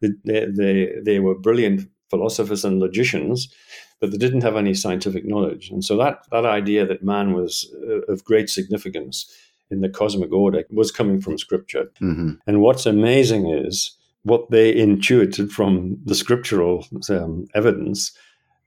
they, 0.01 0.45
they, 0.45 0.93
they 1.03 1.19
were 1.19 1.35
brilliant 1.35 1.89
philosophers 2.09 2.63
and 2.63 2.79
logicians, 2.79 3.53
but 3.99 4.11
they 4.11 4.17
didn't 4.17 4.43
have 4.43 4.55
any 4.55 4.73
scientific 4.73 5.25
knowledge. 5.25 5.69
And 5.71 5.83
so 5.83 5.97
that, 5.97 6.19
that 6.31 6.45
idea 6.45 6.85
that 6.85 7.03
man 7.03 7.33
was 7.33 7.73
uh, 7.87 8.11
of 8.11 8.23
great 8.23 8.49
significance 8.49 9.29
in 9.69 9.81
the 9.81 9.89
cosmic 9.89 10.31
order 10.31 10.63
was 10.69 10.91
coming 10.91 11.21
from 11.21 11.37
scripture. 11.37 11.91
Mm-hmm. 12.01 12.33
And 12.45 12.61
what's 12.61 12.85
amazing 12.85 13.49
is 13.49 13.97
what 14.23 14.49
they 14.51 14.75
intuited 14.75 15.51
from 15.51 15.97
the 16.05 16.15
scriptural 16.15 16.85
um, 17.09 17.47
evidence 17.53 18.11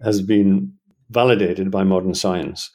has 0.02 0.22
been 0.22 0.72
validated 1.10 1.70
by 1.70 1.84
modern 1.84 2.14
science. 2.14 2.70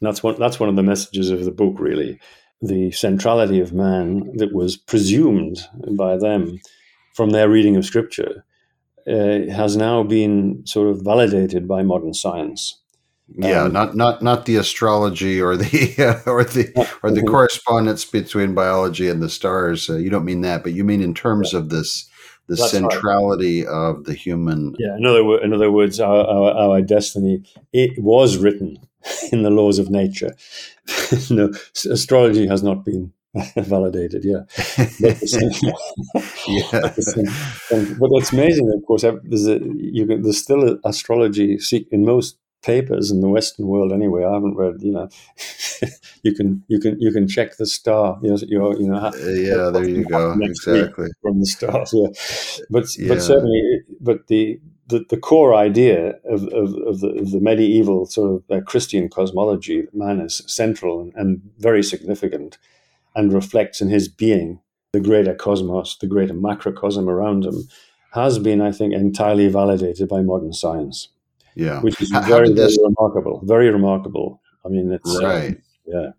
And 0.00 0.06
that's 0.06 0.22
one 0.22 0.38
that's 0.38 0.60
one 0.60 0.68
of 0.68 0.76
the 0.76 0.82
messages 0.82 1.30
of 1.30 1.44
the 1.44 1.50
book, 1.50 1.76
really. 1.78 2.18
The 2.60 2.90
centrality 2.90 3.60
of 3.60 3.72
man 3.72 4.36
that 4.36 4.52
was 4.52 4.76
presumed 4.76 5.60
by 5.96 6.16
them 6.16 6.58
from 7.14 7.30
their 7.30 7.48
reading 7.48 7.76
of 7.76 7.84
scripture 7.84 8.44
uh, 9.06 9.46
has 9.50 9.76
now 9.76 10.02
been 10.02 10.66
sort 10.66 10.88
of 10.88 11.02
validated 11.02 11.66
by 11.66 11.82
modern 11.82 12.14
science. 12.14 12.80
Yeah, 13.36 13.64
um, 13.64 13.72
not 13.72 13.94
not 13.94 14.22
not 14.22 14.46
the 14.46 14.56
astrology 14.56 15.40
or 15.40 15.56
the 15.56 16.22
or 16.26 16.44
the 16.44 16.88
or 17.02 17.10
the 17.10 17.22
correspondence 17.22 18.04
between 18.04 18.54
biology 18.54 19.08
and 19.08 19.22
the 19.22 19.28
stars. 19.28 19.90
Uh, 19.90 19.96
you 19.96 20.08
don't 20.08 20.24
mean 20.24 20.40
that, 20.42 20.62
but 20.62 20.72
you 20.72 20.82
mean 20.82 21.02
in 21.02 21.14
terms 21.14 21.52
yeah. 21.52 21.58
of 21.58 21.68
this 21.68 22.08
the 22.48 22.56
That's 22.56 22.70
centrality 22.70 23.64
right. 23.64 23.72
of 23.72 24.04
the 24.04 24.14
human. 24.14 24.74
Yeah, 24.78 24.96
in 24.96 25.04
other, 25.04 25.38
in 25.42 25.52
other 25.52 25.70
words, 25.70 26.00
our, 26.00 26.26
our, 26.26 26.70
our 26.70 26.80
destiny 26.80 27.42
it 27.72 28.02
was 28.02 28.38
written 28.38 28.78
in 29.32 29.42
the 29.42 29.50
laws 29.50 29.78
of 29.78 29.90
nature. 29.90 30.34
no, 31.30 31.52
astrology 31.90 32.46
has 32.46 32.62
not 32.62 32.84
been 32.84 33.12
validated. 33.56 34.24
Yeah, 34.24 34.44
but, 35.00 35.22
yeah. 36.48 36.70
but 36.72 36.94
it's 36.96 38.32
amazing. 38.32 38.72
Of 38.74 38.86
course, 38.86 39.02
there's 39.02 39.46
a, 39.46 39.60
you 39.76 40.06
can, 40.06 40.22
there's 40.22 40.42
still 40.42 40.78
astrology 40.84 41.58
in 41.90 42.06
most 42.06 42.38
papers 42.62 43.10
in 43.10 43.20
the 43.20 43.28
Western 43.28 43.66
world 43.66 43.92
anyway. 43.92 44.24
I 44.24 44.32
haven't 44.32 44.56
read, 44.56 44.76
you 44.80 44.92
know, 44.92 45.08
you 46.22 46.34
can 46.34 46.64
you 46.68 46.78
can 46.80 47.00
you 47.00 47.12
can 47.12 47.28
check 47.28 47.56
the 47.56 47.66
star. 47.66 48.18
You 48.22 48.30
know, 48.30 48.38
your, 48.46 48.80
you 48.80 48.88
know. 48.88 48.98
Uh, 48.98 49.12
yeah, 49.28 49.70
there 49.70 49.88
you 49.88 50.04
go. 50.04 50.36
Exactly 50.40 51.08
from 51.22 51.40
the 51.40 51.46
stars. 51.46 51.94
Yeah, 51.98 52.08
but 52.70 52.96
yeah. 52.98 53.08
but 53.08 53.22
certainly, 53.22 53.62
but 54.00 54.26
the. 54.28 54.60
The, 54.90 55.04
the 55.10 55.18
core 55.18 55.54
idea 55.54 56.14
of, 56.24 56.44
of, 56.44 56.74
of, 56.86 57.00
the, 57.00 57.08
of 57.08 57.30
the 57.30 57.40
medieval 57.40 58.06
sort 58.06 58.42
of 58.50 58.56
uh, 58.56 58.64
Christian 58.64 59.10
cosmology, 59.10 59.86
man 59.92 60.18
is 60.18 60.42
central 60.46 61.02
and, 61.02 61.12
and 61.14 61.42
very 61.58 61.82
significant 61.82 62.56
and 63.14 63.30
reflects 63.30 63.82
in 63.82 63.90
his 63.90 64.08
being 64.08 64.60
the 64.92 65.00
greater 65.00 65.34
cosmos, 65.34 65.96
the 65.98 66.06
greater 66.06 66.32
macrocosm 66.32 67.08
around 67.08 67.44
him, 67.44 67.68
has 68.12 68.38
been, 68.38 68.60
I 68.60 68.72
think, 68.72 68.94
entirely 68.94 69.48
validated 69.48 70.08
by 70.08 70.22
modern 70.22 70.52
science. 70.52 71.08
Yeah, 71.58 71.80
which 71.80 72.00
is 72.00 72.12
how, 72.12 72.22
very, 72.22 72.48
how 72.48 72.54
this... 72.54 72.76
very 72.76 72.88
remarkable. 72.88 73.42
Very 73.44 73.70
remarkable. 73.70 74.40
I 74.64 74.68
mean, 74.68 74.92
it's 74.92 75.16
uh, 75.16 75.26
right. 75.26 75.52
Uh, 75.52 75.60
yeah. 75.86 76.10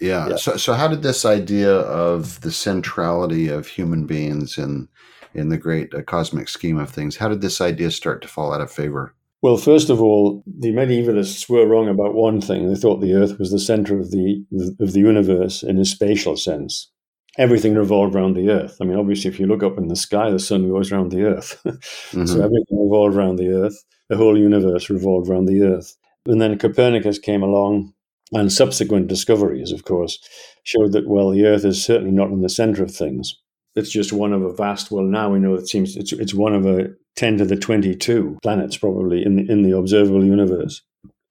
yeah. 0.00 0.28
Yeah. 0.28 0.36
So, 0.36 0.56
so 0.56 0.74
how 0.74 0.88
did 0.88 1.02
this 1.02 1.24
idea 1.24 1.72
of 1.72 2.40
the 2.42 2.52
centrality 2.52 3.48
of 3.48 3.66
human 3.66 4.06
beings 4.06 4.58
in 4.58 4.88
in 5.34 5.48
the 5.48 5.58
great 5.58 5.92
uh, 5.94 6.02
cosmic 6.02 6.48
scheme 6.48 6.78
of 6.78 6.90
things, 6.90 7.16
how 7.16 7.28
did 7.28 7.40
this 7.40 7.60
idea 7.60 7.90
start 7.90 8.22
to 8.22 8.28
fall 8.28 8.52
out 8.52 8.60
of 8.60 8.70
favor? 8.70 9.14
Well, 9.42 9.56
first 9.58 9.90
of 9.90 10.00
all, 10.00 10.42
the 10.46 10.72
medievalists 10.72 11.50
were 11.50 11.66
wrong 11.66 11.88
about 11.88 12.14
one 12.14 12.40
thing. 12.40 12.68
They 12.68 12.80
thought 12.80 13.00
the 13.00 13.12
Earth 13.14 13.38
was 13.38 13.50
the 13.50 13.58
center 13.58 13.98
of 13.98 14.10
the 14.10 14.42
of 14.80 14.92
the 14.92 15.00
universe 15.00 15.62
in 15.62 15.78
a 15.78 15.84
spatial 15.84 16.36
sense. 16.36 16.90
Everything 17.36 17.74
revolved 17.74 18.14
around 18.14 18.34
the 18.34 18.48
Earth. 18.48 18.76
I 18.80 18.84
mean, 18.84 18.96
obviously, 18.96 19.28
if 19.28 19.38
you 19.38 19.46
look 19.46 19.62
up 19.62 19.76
in 19.76 19.88
the 19.88 19.96
sky, 19.96 20.30
the 20.30 20.38
sun 20.38 20.68
goes 20.68 20.90
around 20.90 21.10
the 21.10 21.24
Earth, 21.24 21.60
mm-hmm. 21.66 22.24
so 22.24 22.36
everything 22.36 22.78
revolved 22.80 23.16
around 23.16 23.36
the 23.36 23.48
Earth 23.48 23.84
the 24.08 24.16
whole 24.16 24.38
universe 24.38 24.90
revolved 24.90 25.28
around 25.28 25.46
the 25.46 25.62
Earth. 25.62 25.96
And 26.26 26.40
then 26.40 26.58
Copernicus 26.58 27.18
came 27.18 27.42
along, 27.42 27.92
and 28.32 28.52
subsequent 28.52 29.08
discoveries, 29.08 29.72
of 29.72 29.84
course, 29.84 30.18
showed 30.62 30.92
that, 30.92 31.08
well, 31.08 31.30
the 31.30 31.44
Earth 31.44 31.64
is 31.64 31.84
certainly 31.84 32.12
not 32.12 32.30
in 32.30 32.40
the 32.40 32.48
center 32.48 32.82
of 32.82 32.94
things. 32.94 33.34
It's 33.76 33.90
just 33.90 34.12
one 34.12 34.32
of 34.32 34.42
a 34.42 34.52
vast, 34.54 34.90
well, 34.90 35.04
now 35.04 35.30
we 35.30 35.38
know 35.38 35.54
it 35.54 35.68
seems 35.68 35.96
it's, 35.96 36.12
it's 36.12 36.34
one 36.34 36.54
of 36.54 36.64
a 36.64 36.90
10 37.16 37.38
to 37.38 37.44
the 37.44 37.56
22 37.56 38.38
planets, 38.42 38.76
probably, 38.76 39.24
in 39.24 39.36
the, 39.36 39.50
in 39.50 39.62
the 39.62 39.76
observable 39.76 40.24
universe. 40.24 40.80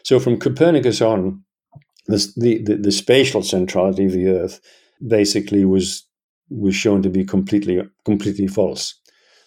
So 0.03 0.19
from 0.19 0.39
Copernicus 0.39 1.01
on, 1.01 1.43
the, 2.07 2.33
the, 2.35 2.75
the 2.75 2.91
spatial 2.91 3.41
centrality 3.41 4.05
of 4.05 4.11
the 4.11 4.27
Earth 4.27 4.59
basically 5.05 5.65
was 5.65 6.05
was 6.49 6.75
shown 6.75 7.01
to 7.01 7.09
be 7.09 7.25
completely 7.25 7.81
completely 8.05 8.47
false. 8.47 8.99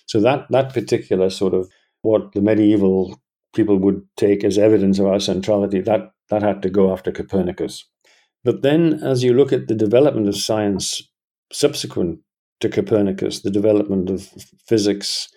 So 0.07 0.21
that 0.21 0.47
that 0.51 0.73
particular 0.73 1.31
sort 1.31 1.55
of 1.55 1.69
what 2.07 2.33
the 2.33 2.41
medieval 2.41 3.21
people 3.55 3.79
would 3.79 4.03
take 4.17 4.45
as 4.45 4.59
evidence 4.59 4.99
of 4.99 5.07
our 5.07 5.21
centrality, 5.21 5.81
that, 5.81 6.13
that 6.31 6.43
had 6.43 6.63
to 6.63 6.71
go 6.71 6.93
after 6.93 7.11
Copernicus. 7.11 7.85
But 8.45 8.63
then, 8.63 9.01
as 9.03 9.25
you 9.25 9.35
look 9.35 9.53
at 9.53 9.67
the 9.67 9.75
development 9.75 10.29
of 10.29 10.37
science 10.37 11.03
subsequent 11.53 12.21
to 12.61 12.69
Copernicus, 12.69 13.41
the 13.41 13.51
development 13.51 14.11
of 14.11 14.29
physics 14.67 15.29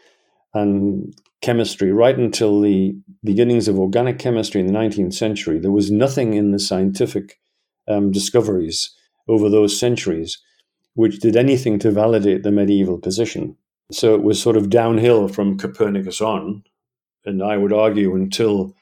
and 0.54 1.14
chemistry, 1.42 1.92
right 1.92 2.18
until 2.18 2.62
the 2.62 2.96
beginnings 3.24 3.68
of 3.68 3.80
organic 3.80 4.20
chemistry 4.20 4.62
in 4.62 4.68
the 4.68 4.74
19th 4.74 5.14
century, 5.14 5.60
there 5.60 5.72
was 5.72 5.90
nothing 5.90 6.34
in 6.34 6.52
the 6.52 6.60
scientific 6.60 7.40
um, 7.88 8.12
discoveries 8.12 8.94
over 9.28 9.50
those 9.50 9.80
centuries 9.80 10.38
which 10.96 11.20
did 11.20 11.36
anything 11.36 11.80
to 11.80 11.92
validate 11.92 12.44
the 12.44 12.52
medieval 12.52 12.98
position. 12.98 13.56
So 13.92 14.14
it 14.14 14.24
was 14.24 14.42
sort 14.42 14.56
of 14.56 14.70
downhill 14.70 15.28
from 15.28 15.58
Copernicus 15.58 16.22
on, 16.22 16.64
and 17.26 17.42
I 17.44 17.58
would 17.58 17.74
argue 17.74 18.16
until 18.16 18.76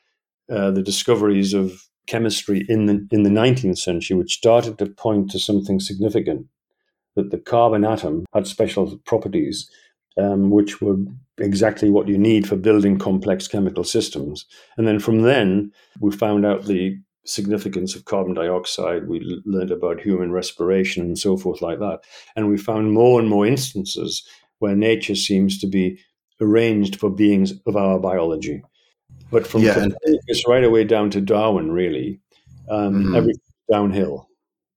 uh, 0.52 0.72
the 0.72 0.82
discoveries 0.82 1.54
of 1.54 1.88
chemistry 2.08 2.66
in 2.68 2.86
the 2.86 3.08
in 3.12 3.24
the 3.24 3.30
19th 3.30 3.78
century, 3.78 4.18
which 4.18 4.34
started 4.34 4.78
to 4.80 4.86
point 4.86 5.32
to 5.32 5.40
something 5.40 5.80
significant, 5.80 6.48
that 7.16 7.32
the 7.32 7.38
carbon 7.38 7.86
atom 7.86 8.26
had 8.34 8.48
special 8.48 8.98
properties, 9.06 9.70
um, 10.18 10.50
which 10.50 10.82
were 10.82 10.98
exactly 11.38 11.90
what 11.90 12.08
you 12.08 12.18
need 12.18 12.48
for 12.48 12.56
building 12.56 12.98
complex 12.98 13.48
chemical 13.48 13.84
systems. 13.84 14.46
And 14.78 14.88
then 14.88 15.00
from 15.00 15.22
then, 15.22 15.72
we 16.00 16.12
found 16.12 16.46
out 16.46 16.66
the 16.66 16.98
significance 17.26 17.96
of 17.96 18.06
carbon 18.06 18.34
dioxide. 18.34 19.08
We 19.08 19.20
learned 19.46 19.72
about 19.72 20.02
human 20.02 20.32
respiration 20.32 21.04
and 21.04 21.20
so 21.20 21.38
forth 21.38 21.62
like 21.62 21.80
that. 21.80 22.00
And 22.36 22.50
we 22.50 22.58
found 22.58 22.94
more 22.94 23.20
and 23.20 23.30
more 23.30 23.46
instances 23.46 24.24
where 24.60 24.76
nature 24.76 25.16
seems 25.16 25.60
to 25.60 25.68
be 25.68 26.00
arranged 26.42 27.00
for 27.00 27.10
beings 27.10 27.54
of 27.66 27.76
our 27.76 28.00
biology. 28.00 28.64
But 29.32 29.46
from 29.46 29.62
yeah, 29.62 29.74
Copernicus 29.74 30.48
right 30.48 30.64
away 30.64 30.84
down 30.84 31.10
to 31.12 31.22
Darwin, 31.22 31.72
really, 31.72 32.20
um, 32.70 32.94
mm-hmm. 32.94 33.16
everything 33.16 33.42
downhill. 33.70 34.30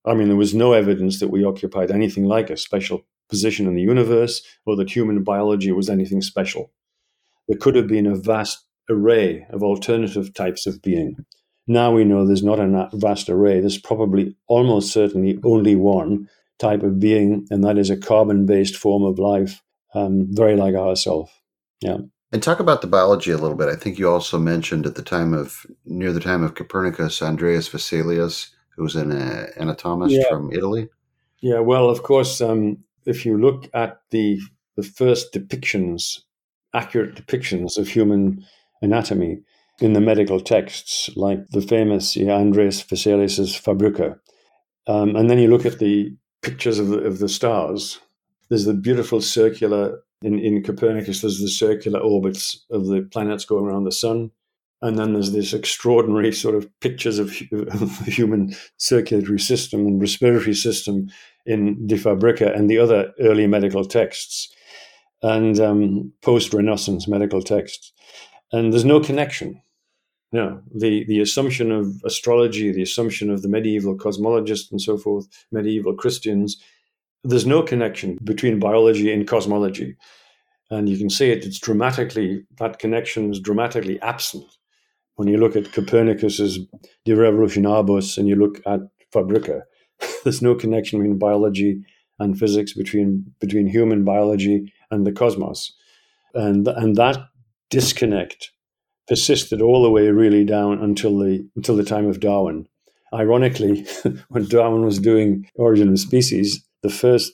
I 0.05 0.13
mean, 0.13 0.27
there 0.27 0.37
was 0.37 0.55
no 0.55 0.73
evidence 0.73 1.19
that 1.19 1.29
we 1.29 1.43
occupied 1.43 1.91
anything 1.91 2.25
like 2.25 2.49
a 2.49 2.57
special 2.57 3.05
position 3.29 3.67
in 3.67 3.75
the 3.75 3.81
universe 3.81 4.41
or 4.65 4.75
that 4.75 4.89
human 4.89 5.23
biology 5.23 5.71
was 5.71 5.89
anything 5.89 6.21
special. 6.21 6.71
There 7.47 7.57
could 7.57 7.75
have 7.75 7.87
been 7.87 8.07
a 8.07 8.15
vast 8.15 8.65
array 8.89 9.45
of 9.51 9.63
alternative 9.63 10.33
types 10.33 10.67
of 10.67 10.81
being. 10.81 11.25
Now 11.67 11.93
we 11.93 12.03
know 12.03 12.25
there's 12.25 12.43
not 12.43 12.59
a 12.59 12.89
vast 12.93 13.29
array. 13.29 13.59
There's 13.59 13.77
probably 13.77 14.35
almost 14.47 14.91
certainly 14.91 15.39
only 15.43 15.75
one 15.75 16.27
type 16.59 16.83
of 16.83 16.99
being, 16.99 17.47
and 17.49 17.63
that 17.63 17.77
is 17.77 17.89
a 17.89 17.97
carbon 17.97 18.45
based 18.45 18.75
form 18.75 19.03
of 19.03 19.19
life 19.19 19.61
um, 19.93 20.27
very 20.29 20.55
like 20.55 20.75
ourselves. 20.75 21.31
Yeah. 21.81 21.97
And 22.31 22.41
talk 22.41 22.59
about 22.59 22.81
the 22.81 22.87
biology 22.87 23.31
a 23.31 23.37
little 23.37 23.57
bit. 23.57 23.67
I 23.67 23.75
think 23.75 23.99
you 23.99 24.09
also 24.09 24.39
mentioned 24.39 24.85
at 24.85 24.95
the 24.95 25.01
time 25.01 25.33
of 25.33 25.65
near 25.85 26.13
the 26.13 26.21
time 26.21 26.43
of 26.43 26.55
Copernicus, 26.55 27.21
Andreas 27.21 27.67
Vesalius, 27.67 28.51
who 28.75 28.83
was 28.83 28.95
an 28.95 29.11
uh, 29.11 29.47
anatomist 29.57 30.15
yeah. 30.15 30.29
from 30.29 30.51
Italy. 30.53 30.87
Yeah, 31.41 31.59
well, 31.59 31.89
of 31.89 32.03
course, 32.03 32.39
um, 32.39 32.77
if 33.05 33.25
you 33.25 33.37
look 33.37 33.69
at 33.73 34.01
the 34.11 34.39
the 34.77 34.83
first 34.83 35.33
depictions, 35.33 36.19
accurate 36.73 37.15
depictions 37.15 37.77
of 37.77 37.89
human 37.89 38.45
anatomy 38.81 39.41
in 39.81 39.91
the 39.93 39.99
medical 39.99 40.39
texts, 40.39 41.09
like 41.17 41.39
the 41.49 41.61
famous 41.61 42.15
yeah, 42.15 42.33
Andreas 42.33 42.81
Vesalius's 42.81 43.55
Fabrica, 43.55 44.17
um, 44.87 45.17
and 45.17 45.29
then 45.29 45.39
you 45.39 45.49
look 45.49 45.65
at 45.65 45.79
the 45.79 46.15
pictures 46.41 46.79
of 46.79 46.87
the, 46.87 46.99
of 46.99 47.19
the 47.19 47.29
stars 47.29 47.99
there's 48.51 48.65
the 48.65 48.73
beautiful 48.73 49.21
circular 49.21 50.03
in, 50.21 50.37
in 50.37 50.61
Copernicus, 50.61 51.21
there's 51.21 51.39
the 51.39 51.47
circular 51.47 52.01
orbits 52.01 52.65
of 52.69 52.85
the 52.87 53.01
planets 53.01 53.45
going 53.45 53.65
around 53.65 53.85
the 53.85 53.93
sun. 53.93 54.29
And 54.81 54.99
then 54.99 55.13
there's 55.13 55.31
this 55.31 55.53
extraordinary 55.53 56.33
sort 56.33 56.55
of 56.55 56.67
pictures 56.81 57.17
of, 57.17 57.29
of 57.51 58.05
the 58.05 58.11
human 58.11 58.53
circulatory 58.75 59.39
system 59.39 59.87
and 59.87 60.01
respiratory 60.01 60.53
system 60.53 61.09
in 61.45 61.87
De 61.87 61.97
Fabrica 61.97 62.51
and 62.51 62.69
the 62.69 62.77
other 62.77 63.13
early 63.21 63.47
medical 63.47 63.85
texts 63.85 64.53
and 65.21 65.57
um, 65.59 66.11
post 66.21 66.53
Renaissance 66.53 67.07
medical 67.07 67.41
texts. 67.41 67.93
And 68.51 68.73
there's 68.73 68.83
no 68.83 68.99
connection. 68.99 69.61
No, 70.33 70.61
the, 70.75 71.05
the 71.05 71.21
assumption 71.21 71.71
of 71.71 72.01
astrology, 72.03 72.71
the 72.71 72.81
assumption 72.81 73.29
of 73.29 73.43
the 73.43 73.49
medieval 73.49 73.97
cosmologists 73.97 74.71
and 74.71 74.81
so 74.81 74.97
forth, 74.97 75.27
medieval 75.53 75.93
Christians, 75.93 76.61
there's 77.23 77.45
no 77.45 77.61
connection 77.61 78.17
between 78.23 78.59
biology 78.59 79.13
and 79.13 79.27
cosmology. 79.27 79.95
And 80.69 80.87
you 80.87 80.97
can 80.97 81.09
see 81.09 81.29
it, 81.31 81.45
it's 81.45 81.59
dramatically, 81.59 82.43
that 82.57 82.79
connection 82.79 83.29
is 83.31 83.39
dramatically 83.39 84.01
absent. 84.01 84.45
When 85.15 85.27
you 85.27 85.37
look 85.37 85.55
at 85.55 85.73
Copernicus's 85.73 86.59
De 87.05 87.11
Revolutionibus 87.11 88.17
and 88.17 88.27
you 88.27 88.35
look 88.35 88.61
at 88.65 88.79
Fabrica, 89.11 89.63
there's 90.23 90.41
no 90.41 90.55
connection 90.55 90.99
between 90.99 91.19
biology 91.19 91.83
and 92.19 92.39
physics, 92.39 92.73
between, 92.73 93.33
between 93.39 93.67
human 93.67 94.03
biology 94.03 94.73
and 94.89 95.05
the 95.05 95.11
cosmos. 95.11 95.73
And, 96.33 96.67
and 96.67 96.95
that 96.95 97.17
disconnect 97.69 98.51
persisted 99.07 99.61
all 99.61 99.83
the 99.83 99.89
way 99.89 100.07
really 100.09 100.45
down 100.45 100.81
until 100.81 101.17
the, 101.19 101.47
until 101.55 101.75
the 101.75 101.83
time 101.83 102.07
of 102.07 102.19
Darwin. 102.19 102.67
ironically, 103.13 103.85
when 104.29 104.47
Darwin 104.47 104.85
was 104.85 104.99
doing 104.99 105.49
Origin 105.55 105.89
of 105.89 105.99
Species, 105.99 106.63
the 106.83 106.89
first 106.89 107.33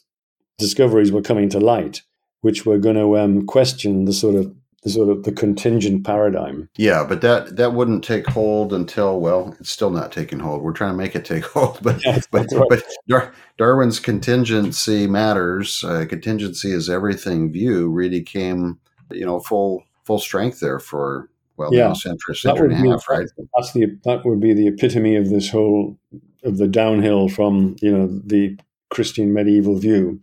discoveries 0.58 1.12
were 1.12 1.22
coming 1.22 1.50
to 1.50 1.60
light, 1.60 2.02
which 2.42 2.66
were 2.66 2.78
going 2.78 2.96
to 2.96 3.18
um, 3.18 3.46
question 3.46 4.06
the 4.06 4.14
sort 4.14 4.36
of 4.36 4.54
the 4.84 4.90
sort 4.92 5.10
of 5.10 5.24
the 5.24 5.32
contingent 5.32 6.06
paradigm. 6.06 6.70
Yeah, 6.78 7.04
but 7.04 7.22
that 7.22 7.58
that 7.58 7.74
wouldn't 7.74 8.04
take 8.04 8.28
hold 8.28 8.72
until 8.74 9.20
well, 9.20 9.56
it's 9.60 9.72
still 9.72 9.90
not 9.90 10.12
taking 10.12 10.40
hold. 10.40 10.62
We're 10.62 10.72
trying 10.74 10.92
to 10.94 10.98
make 10.98 11.16
it 11.16 11.26
take 11.26 11.46
hold, 11.54 11.80
but 11.82 12.04
Yeah, 12.06 12.20
but, 12.32 12.48
right. 12.54 12.68
but 12.70 12.84
Dar- 13.08 13.34
Darwin's 13.58 14.00
contingency 14.00 15.08
matters. 15.08 15.84
Uh, 15.84 16.06
contingency 16.08 16.72
is 16.72 16.90
everything. 16.90 17.52
View 17.52 17.90
really 17.90 18.22
came, 18.22 18.80
you 19.12 19.26
know, 19.26 19.40
full 19.40 19.84
full 20.06 20.20
strength 20.20 20.60
there 20.60 20.80
for 20.80 21.30
well, 21.58 21.74
Yeah, 21.74 21.94
century, 21.94 22.34
that 22.34 22.38
century 22.38 22.68
would 22.68 22.76
and 22.78 22.84
be 22.84 22.90
a 22.90 22.92
half, 22.92 23.10
right? 23.10 23.28
that's 23.58 23.74
the 23.74 23.98
that 24.04 24.26
would 24.26 24.40
be 24.40 24.54
the 24.54 24.68
epitome 24.68 25.16
of 25.16 25.30
this 25.30 25.50
whole 25.50 25.98
of 26.44 26.58
the 26.58 26.68
downhill 26.68 27.28
from 27.30 27.76
you 27.82 27.92
know 27.92 28.08
the 28.26 28.58
Christian 28.90 29.34
medieval 29.34 29.78
view. 29.78 30.22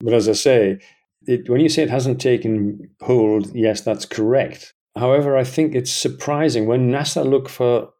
But 0.00 0.14
as 0.14 0.28
I 0.28 0.32
say, 0.32 0.78
it, 1.26 1.48
when 1.48 1.60
you 1.60 1.68
say 1.68 1.82
it 1.82 1.90
hasn't 1.90 2.20
taken 2.20 2.90
hold, 3.00 3.54
yes, 3.54 3.80
that's 3.80 4.04
correct. 4.06 4.74
However, 4.96 5.36
I 5.36 5.44
think 5.44 5.74
it's 5.74 5.92
surprising 5.92 6.66
when 6.66 6.90
NASA 6.90 7.24
look 7.28 7.48
for 7.48 7.90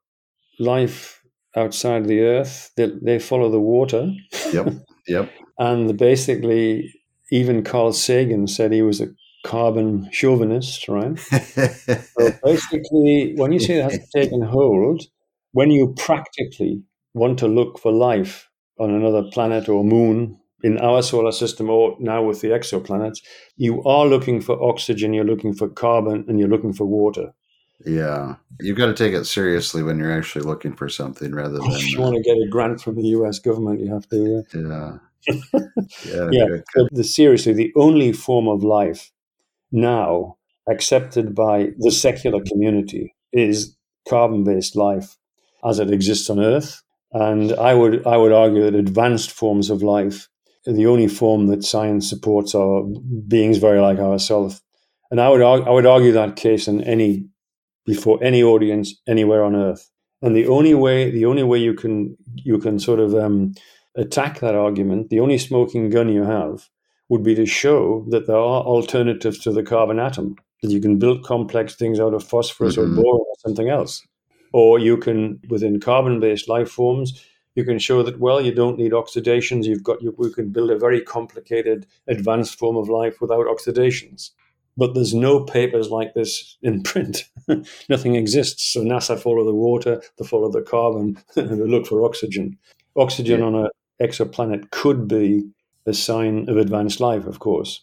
life 0.58 1.23
outside 1.56 2.06
the 2.06 2.20
Earth, 2.20 2.70
they, 2.76 2.90
they 3.02 3.18
follow 3.18 3.50
the 3.50 3.61
water, 3.61 4.12
Yep, 4.52 4.75
yep. 5.08 5.32
and 5.58 5.96
basically, 5.96 6.92
even 7.30 7.64
Carl 7.64 7.92
Sagan 7.92 8.46
said 8.46 8.73
he 8.73 8.82
was 8.82 9.00
a 9.00 9.08
carbon 9.44 10.08
chauvinist, 10.12 10.88
right? 10.88 11.18
So 12.16 12.32
basically, 12.44 13.34
when 13.37 13.52
you 13.52 13.58
say 13.61 13.78
it 13.78 13.84
hasn't 13.84 14.11
taken 14.14 14.42
hold, 14.42 15.02
when 15.52 15.70
you 15.70 15.94
practically 15.99 16.82
want 17.12 17.38
to 17.40 17.49
look 17.49 17.78
for 17.78 17.92
life 17.92 18.49
on 18.78 18.90
another 18.90 19.22
planet 19.22 19.68
or 19.68 19.84
moon 19.84 20.38
in 20.62 20.78
our 20.78 21.02
solar 21.02 21.32
system 21.32 21.68
or 21.68 21.96
now 22.00 22.22
with 22.22 22.40
the 22.40 22.48
exoplanets, 22.48 23.18
you 23.56 23.82
are 23.84 24.06
looking 24.06 24.40
for 24.40 24.60
oxygen, 24.62 25.12
you're 25.12 25.24
looking 25.24 25.54
for 25.54 25.68
carbon, 25.68 26.24
and 26.26 26.40
you're 26.40 26.48
looking 26.48 26.72
for 26.72 26.86
water. 26.86 27.34
yeah, 27.84 28.36
you've 28.60 28.78
got 28.78 28.86
to 28.86 28.94
take 28.94 29.12
it 29.12 29.26
seriously 29.26 29.82
when 29.82 29.98
you're 29.98 30.16
actually 30.16 30.44
looking 30.44 30.74
for 30.74 30.88
something 30.88 31.34
rather 31.34 31.58
than 31.58 31.70
If 31.72 31.92
you 31.92 32.00
want 32.00 32.16
to 32.16 32.22
get 32.22 32.36
a 32.36 32.48
grant 32.48 32.80
from 32.80 32.96
the 32.96 33.08
US 33.08 33.38
government, 33.38 33.80
you 33.80 33.92
have 33.92 34.08
to. 34.08 34.42
Uh, 34.54 34.98
yeah, 35.26 35.40
yeah, 36.04 36.28
yeah, 36.30 36.46
good, 36.74 36.88
the, 36.92 37.04
seriously, 37.04 37.52
the 37.52 37.72
only 37.76 38.12
form 38.12 38.48
of 38.48 38.62
life 38.62 39.10
now 39.70 40.36
accepted 40.68 41.34
by 41.34 41.70
the 41.78 41.90
secular 41.90 42.40
community 42.42 43.14
is 43.32 43.76
carbon-based 44.08 44.76
life 44.76 45.16
as 45.64 45.78
it 45.78 45.90
exists 45.90 46.30
on 46.30 46.40
Earth. 46.40 46.83
And 47.14 47.52
I 47.52 47.73
would 47.75 48.06
I 48.06 48.16
would 48.16 48.33
argue 48.33 48.62
that 48.64 48.75
advanced 48.75 49.30
forms 49.30 49.71
of 49.71 49.83
life, 49.83 50.28
the 50.66 50.87
only 50.87 51.09
form 51.09 51.47
that 51.47 51.64
science 51.64 52.09
supports 52.11 52.54
are 52.54 52.83
beings 53.28 53.59
very 53.59 53.80
like 53.80 53.99
ourselves. 53.99 54.61
And 55.11 55.21
I 55.21 55.28
would 55.28 55.40
argue, 55.42 55.66
I 55.66 55.71
would 55.71 55.87
argue 55.87 56.12
that 56.12 56.37
case 56.37 56.66
in 56.68 56.83
any 56.83 57.26
before 57.87 58.18
any 58.23 58.42
audience 58.42 58.94
anywhere 59.06 59.44
on 59.44 59.54
Earth. 59.54 59.88
And 60.23 60.35
the 60.35 60.49
only 60.49 60.75
way 60.75 61.11
the 61.11 61.26
only 61.26 61.44
way 61.44 61.59
you 61.59 61.75
can 61.75 62.16
you 62.35 62.59
can 62.59 62.78
sort 62.78 62.99
of 62.99 63.14
um, 63.14 63.54
attack 63.97 64.40
that 64.40 64.54
argument, 64.56 65.11
the 65.11 65.21
only 65.21 65.38
smoking 65.38 65.90
gun 65.90 66.09
you 66.09 66.25
have 66.25 66.68
would 67.11 67.23
be 67.23 67.35
to 67.37 67.47
show 67.47 68.06
that 68.11 68.26
there 68.26 68.37
are 68.37 68.62
alternatives 68.64 69.38
to 69.40 69.52
the 69.52 69.62
carbon 69.62 70.00
atom, 70.00 70.35
that 70.62 70.71
you 70.73 70.80
can 70.80 70.99
build 70.99 71.23
complex 71.23 71.76
things 71.76 72.00
out 72.00 72.14
of 72.14 72.25
phosphorus 72.25 72.76
Mhm. 72.76 72.83
or 72.83 72.87
boron 73.02 73.21
or 73.21 73.35
something 73.47 73.68
else. 73.68 74.02
Or 74.61 74.78
you 74.78 74.96
can, 74.96 75.40
within 75.49 75.80
carbon 75.80 76.20
based 76.20 76.49
life 76.49 76.70
forms, 76.70 77.20
you 77.56 77.64
can 77.64 77.80
show 77.80 78.04
that, 78.04 78.20
well, 78.20 78.40
you 78.40 78.54
don't 78.54 78.78
need 78.78 78.92
oxidations. 78.92 79.64
You've 79.64 79.82
got, 79.82 80.00
you, 80.00 80.14
we 80.16 80.32
can 80.32 80.50
build 80.50 80.70
a 80.70 80.78
very 80.78 81.00
complicated, 81.00 81.87
advanced 82.07 82.57
form 82.57 82.76
of 82.76 82.88
life 82.88 83.20
without 83.20 83.46
oxidations. 83.46 84.31
But 84.76 84.94
there's 84.94 85.12
no 85.12 85.40
papers 85.40 85.90
like 85.90 86.14
this 86.14 86.57
in 86.62 86.83
print. 86.90 87.24
Nothing 87.88 88.14
exists. 88.14 88.72
So 88.72 88.83
NASA 88.83 89.18
follow 89.18 89.44
the 89.44 89.55
water, 89.55 90.00
they 90.18 90.24
follow 90.24 90.50
the 90.52 90.62
carbon, 90.62 91.18
and 91.37 91.61
they 91.61 91.66
look 91.66 91.87
for 91.87 92.05
oxygen. 92.05 92.57
Oxygen 92.96 93.40
Yeah. 93.40 93.46
on 93.46 93.55
an 93.57 93.68
exoplanet 94.00 94.70
could 94.70 95.09
be 95.09 95.42
a 95.87 95.94
sign 95.94 96.48
of 96.48 96.57
advanced 96.59 97.00
life, 97.00 97.26
of 97.26 97.40
course, 97.40 97.81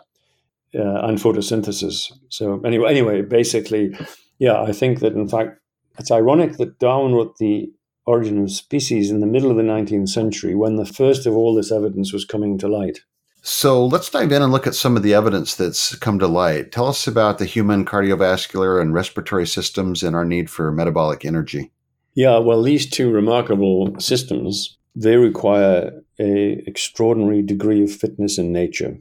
uh, 0.74 1.02
and 1.08 1.17
photosynthesis. 1.17 2.12
So 2.30 2.62
anyway, 2.63 2.89
anyway, 2.91 3.22
basically, 3.24 3.93
yeah, 4.39 4.62
I 4.62 4.72
think 4.72 5.00
that 5.02 5.13
in 5.13 5.28
fact 5.28 5.58
it's 5.97 6.12
ironic 6.12 6.58
that 6.58 6.80
Darwin 6.80 7.13
wrote 7.13 7.38
the 7.38 7.71
Origin 8.06 8.41
of 8.41 8.51
Species 8.51 9.12
in 9.12 9.19
the 9.19 9.27
middle 9.27 9.51
of 9.51 9.58
the 9.58 9.63
19th 9.63 10.10
century 10.10 10.56
when 10.56 10.75
the 10.75 10.86
first 10.86 11.25
of 11.25 11.36
all 11.36 11.54
this 11.54 11.71
evidence 11.71 12.12
was 12.12 12.25
coming 12.25 12.58
to 12.58 12.67
light. 12.67 13.01
So 13.43 13.86
let's 13.86 14.10
dive 14.10 14.32
in 14.32 14.41
and 14.41 14.51
look 14.51 14.67
at 14.67 14.75
some 14.75 14.95
of 14.95 15.04
the 15.04 15.13
evidence 15.13 15.56
that's 15.56 15.95
come 15.95 16.19
to 16.19 16.27
light. 16.27 16.71
Tell 16.71 16.88
us 16.88 17.08
about 17.08 17.39
the 17.39 17.45
human 17.45 17.86
cardiovascular 17.86 18.80
and 18.80 18.93
respiratory 18.93 19.47
systems 19.47 20.04
and 20.04 20.15
our 20.15 20.25
need 20.25 20.49
for 20.49 20.71
metabolic 20.71 21.25
energy. 21.25 21.71
Yeah, 22.13 22.38
well, 22.38 22.62
these 22.62 22.89
two 22.89 23.12
remarkable 23.12 23.99
systems 23.99 24.77
they 24.95 25.15
require 25.15 26.04
a 26.19 26.63
extraordinary 26.67 27.41
degree 27.41 27.84
of 27.84 27.91
fitness 27.91 28.38
in 28.38 28.51
nature. 28.51 28.97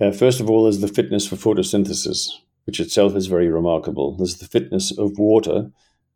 Uh, 0.00 0.10
first 0.10 0.40
of 0.40 0.50
all, 0.50 0.64
there's 0.64 0.80
the 0.80 0.88
fitness 0.88 1.26
for 1.26 1.36
photosynthesis, 1.36 2.28
which 2.66 2.80
itself 2.80 3.14
is 3.14 3.26
very 3.26 3.48
remarkable. 3.48 4.16
There's 4.16 4.38
the 4.38 4.48
fitness 4.48 4.96
of 4.98 5.18
water 5.18 5.70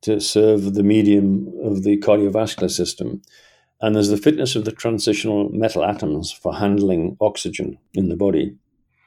to 0.06 0.20
serve 0.20 0.74
the 0.74 0.84
medium 0.84 1.52
of 1.64 1.82
the 1.82 1.98
cardiovascular 1.98 2.70
system. 2.70 3.20
And 3.80 3.96
there's 3.96 4.08
the 4.08 4.16
fitness 4.16 4.54
of 4.54 4.64
the 4.64 4.70
transitional 4.70 5.48
metal 5.50 5.84
atoms 5.84 6.30
for 6.30 6.54
handling 6.54 7.16
oxygen 7.20 7.78
in 7.92 8.08
the 8.08 8.14
body, 8.14 8.56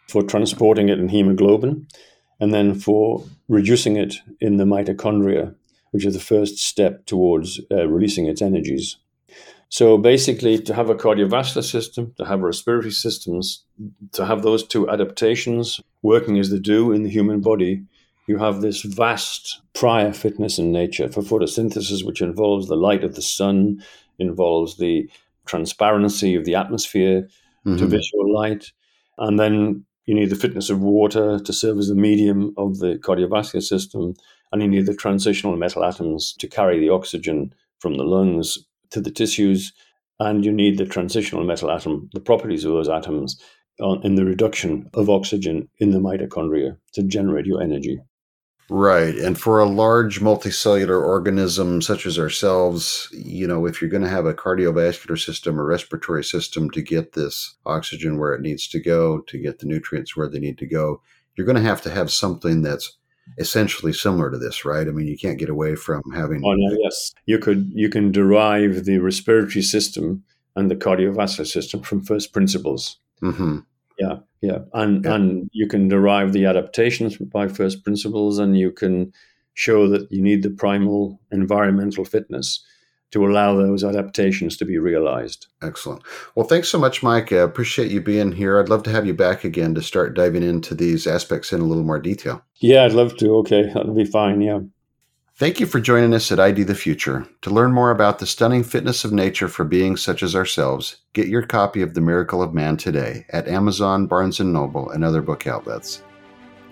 for 0.09 0.23
transporting 0.23 0.89
it 0.89 0.99
in 0.99 1.07
hemoglobin, 1.07 1.87
and 2.41 2.53
then 2.53 2.75
for 2.75 3.23
reducing 3.47 3.95
it 3.95 4.15
in 4.41 4.57
the 4.57 4.65
mitochondria, 4.65 5.55
which 5.91 6.05
is 6.05 6.13
the 6.13 6.19
first 6.19 6.57
step 6.57 7.05
towards 7.05 7.61
uh, 7.71 7.87
releasing 7.87 8.25
its 8.27 8.41
energies. 8.41 8.97
So 9.69 9.97
basically, 9.97 10.59
to 10.59 10.73
have 10.73 10.89
a 10.89 10.95
cardiovascular 10.95 11.63
system, 11.63 12.13
to 12.17 12.25
have 12.25 12.41
respiratory 12.41 12.91
systems, 12.91 13.63
to 14.11 14.25
have 14.25 14.41
those 14.41 14.67
two 14.67 14.89
adaptations 14.89 15.79
working 16.01 16.37
as 16.37 16.49
they 16.49 16.59
do 16.59 16.91
in 16.91 17.03
the 17.03 17.09
human 17.09 17.39
body, 17.39 17.85
you 18.29 18.37
have 18.37 18.61
this 18.61 18.83
vast 18.83 19.59
prior 19.73 20.13
fitness 20.13 20.59
in 20.59 20.71
nature 20.71 21.09
for 21.09 21.23
photosynthesis, 21.23 22.05
which 22.05 22.21
involves 22.21 22.67
the 22.67 22.75
light 22.75 23.03
of 23.03 23.15
the 23.15 23.23
sun, 23.23 23.83
involves 24.19 24.77
the 24.77 25.09
transparency 25.47 26.35
of 26.35 26.45
the 26.45 26.53
atmosphere 26.53 27.27
to 27.65 27.85
Mhm. 27.85 27.89
visual 27.89 28.31
light, 28.31 28.71
and 29.17 29.39
then 29.39 29.83
you 30.05 30.13
need 30.13 30.29
the 30.29 30.35
fitness 30.43 30.69
of 30.69 30.79
water 30.81 31.39
to 31.39 31.51
serve 31.51 31.79
as 31.79 31.89
the 31.89 31.95
medium 31.95 32.53
of 32.55 32.77
the 32.77 32.99
cardiovascular 32.99 33.63
system, 33.63 34.13
and 34.51 34.61
you 34.61 34.67
need 34.67 34.85
the 34.85 34.93
transitional 34.93 35.55
metal 35.57 35.83
atoms 35.83 36.33
to 36.33 36.47
carry 36.47 36.79
the 36.79 36.89
oxygen 36.89 37.51
from 37.79 37.95
the 37.95 38.03
lungs 38.03 38.59
to 38.91 39.01
the 39.01 39.11
tissues, 39.11 39.73
and 40.19 40.45
you 40.45 40.51
need 40.51 40.77
the 40.77 40.85
transitional 40.85 41.43
metal 41.43 41.71
atom, 41.71 42.09
the 42.13 42.19
properties 42.19 42.63
of 42.63 42.73
those 42.73 42.89
atoms, 42.89 43.41
on, 43.79 44.01
in 44.03 44.15
the 44.15 44.25
reduction 44.25 44.87
of 44.93 45.09
oxygen 45.09 45.67
in 45.79 45.91
the 45.91 45.99
mitochondria 45.99 46.77
to 46.93 47.01
generate 47.01 47.45
your 47.47 47.61
energy. 47.61 47.99
Right. 48.69 49.15
And 49.15 49.39
for 49.39 49.59
a 49.59 49.65
large 49.65 50.19
multicellular 50.19 51.01
organism 51.01 51.81
such 51.81 52.05
as 52.05 52.19
ourselves, 52.19 53.09
you 53.11 53.47
know, 53.47 53.65
if 53.65 53.81
you're 53.81 53.89
going 53.89 54.03
to 54.03 54.09
have 54.09 54.27
a 54.27 54.33
cardiovascular 54.33 55.19
system 55.19 55.59
or 55.59 55.65
respiratory 55.65 56.23
system 56.23 56.69
to 56.71 56.81
get 56.81 57.13
this 57.13 57.55
oxygen 57.65 58.19
where 58.19 58.33
it 58.33 58.41
needs 58.41 58.67
to 58.67 58.79
go, 58.79 59.21
to 59.21 59.39
get 59.39 59.59
the 59.59 59.65
nutrients 59.65 60.15
where 60.15 60.27
they 60.27 60.39
need 60.39 60.57
to 60.59 60.67
go, 60.67 61.01
you're 61.35 61.45
going 61.47 61.55
to 61.55 61.61
have 61.61 61.81
to 61.81 61.89
have 61.89 62.11
something 62.11 62.61
that's 62.61 62.97
essentially 63.37 63.93
similar 63.93 64.29
to 64.31 64.37
this, 64.37 64.65
right? 64.65 64.87
I 64.87 64.91
mean, 64.91 65.07
you 65.07 65.17
can't 65.17 65.39
get 65.39 65.49
away 65.49 65.75
from 65.75 66.01
having. 66.13 66.41
Oh 66.43 66.53
no, 66.53 66.77
yes, 66.83 67.13
you 67.25 67.39
could 67.39 67.71
you 67.73 67.89
can 67.89 68.11
derive 68.11 68.85
the 68.85 68.97
respiratory 68.99 69.61
system 69.61 70.23
and 70.55 70.69
the 70.69 70.75
cardiovascular 70.75 71.47
system 71.47 71.81
from 71.81 72.01
first 72.01 72.33
principles. 72.33 72.97
Mhm. 73.21 73.65
Yeah, 73.99 74.17
yeah, 74.41 74.59
and 74.73 75.03
Yeah. 75.03 75.15
and 75.15 75.49
you 75.51 75.67
can 75.67 75.87
derive 75.87 76.33
the 76.33 76.45
adaptations 76.45 77.17
by 77.17 77.47
first 77.47 77.83
principles, 77.83 78.39
and 78.39 78.57
you 78.57 78.71
can 78.71 79.11
show 79.53 79.87
that 79.89 80.09
you 80.11 80.21
need 80.21 80.41
the 80.43 80.49
primal 80.49 81.19
environmental 81.31 82.05
fitness 82.05 82.63
to 83.11 83.25
allow 83.27 83.55
those 83.57 83.83
adaptations 83.83 84.55
to 84.55 84.65
be 84.65 84.77
realized. 84.77 85.47
Excellent. 85.63 86.03
Well, 86.35 86.45
thanks 86.45 86.69
so 86.69 86.77
much, 86.77 87.01
Mike. 87.01 87.33
I 87.33 87.37
appreciate 87.37 87.91
you 87.91 88.01
being 88.01 88.31
here. 88.31 88.59
I'd 88.59 88.69
love 88.69 88.83
to 88.83 88.91
have 88.91 89.05
you 89.07 89.15
back 89.15 89.43
again 89.43 89.73
to 89.75 89.81
start 89.81 90.13
diving 90.15 90.43
into 90.43 90.75
these 90.75 91.07
aspects 91.07 91.51
in 91.51 91.59
a 91.59 91.65
little 91.65 91.83
more 91.83 91.99
detail. 91.99 92.43
Yeah, 92.61 92.85
I'd 92.85 92.93
love 92.93 93.17
to. 93.17 93.35
Okay, 93.37 93.63
that'll 93.73 93.95
be 93.95 94.05
fine. 94.05 94.41
Yeah. 94.41 94.59
Thank 95.39 95.61
you 95.61 95.67
for 95.67 95.79
joining 95.79 96.13
us 96.13 96.33
at 96.33 96.39
ID 96.41 96.63
the 96.63 96.75
Future. 96.75 97.25
To 97.43 97.49
learn 97.49 97.71
more 97.71 97.91
about 97.91 98.19
the 98.19 98.25
stunning 98.25 98.61
fitness 98.61 99.05
of 99.05 99.13
nature 99.13 99.47
for 99.47 99.63
beings 99.63 100.01
such 100.01 100.21
as 100.21 100.35
ourselves, 100.35 100.97
get 101.13 101.29
your 101.29 101.43
copy 101.43 101.81
of 101.81 101.93
The 101.93 102.01
Miracle 102.01 102.43
of 102.43 102.53
Man 102.53 102.75
today 102.75 103.25
at 103.29 103.47
Amazon, 103.47 104.05
Barnes 104.05 104.39
& 104.39 104.41
Noble, 104.41 104.89
and 104.89 105.01
other 105.01 105.21
book 105.21 105.47
outlets. 105.47 106.03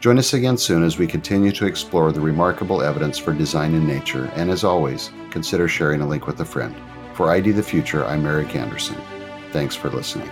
Join 0.01 0.19
us 0.19 0.33
again 0.33 0.57
soon 0.57 0.83
as 0.83 0.97
we 0.97 1.07
continue 1.07 1.53
to 1.53 1.65
explore 1.65 2.11
the 2.11 2.19
remarkable 2.19 2.81
evidence 2.81 3.17
for 3.17 3.31
design 3.31 3.73
in 3.73 3.87
nature, 3.87 4.29
and 4.35 4.51
as 4.51 4.65
always, 4.65 5.11
consider 5.31 5.69
sharing 5.69 6.01
a 6.01 6.07
link 6.07 6.27
with 6.27 6.41
a 6.41 6.45
friend. 6.45 6.75
For 7.13 7.31
ID 7.31 7.51
the 7.51 7.63
Future, 7.63 8.03
I'm 8.03 8.25
Eric 8.25 8.53
Anderson. 8.53 8.97
Thanks 9.53 9.77
for 9.77 9.89
listening. 9.89 10.29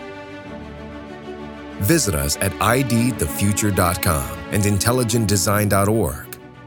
Visit 1.84 2.16
us 2.16 2.36
at 2.42 2.52
idthefuture.com 2.52 4.38
and 4.52 4.64
intelligentdesign.org. 4.64 6.25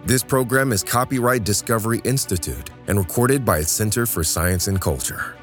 This 0.08 0.24
program 0.24 0.72
is 0.72 0.82
copyright 0.82 1.44
Discovery 1.44 2.00
Institute 2.02 2.70
and 2.86 2.98
recorded 2.98 3.44
by 3.44 3.58
its 3.58 3.70
Center 3.70 4.06
for 4.06 4.24
Science 4.24 4.66
and 4.66 4.80
Culture. 4.80 5.37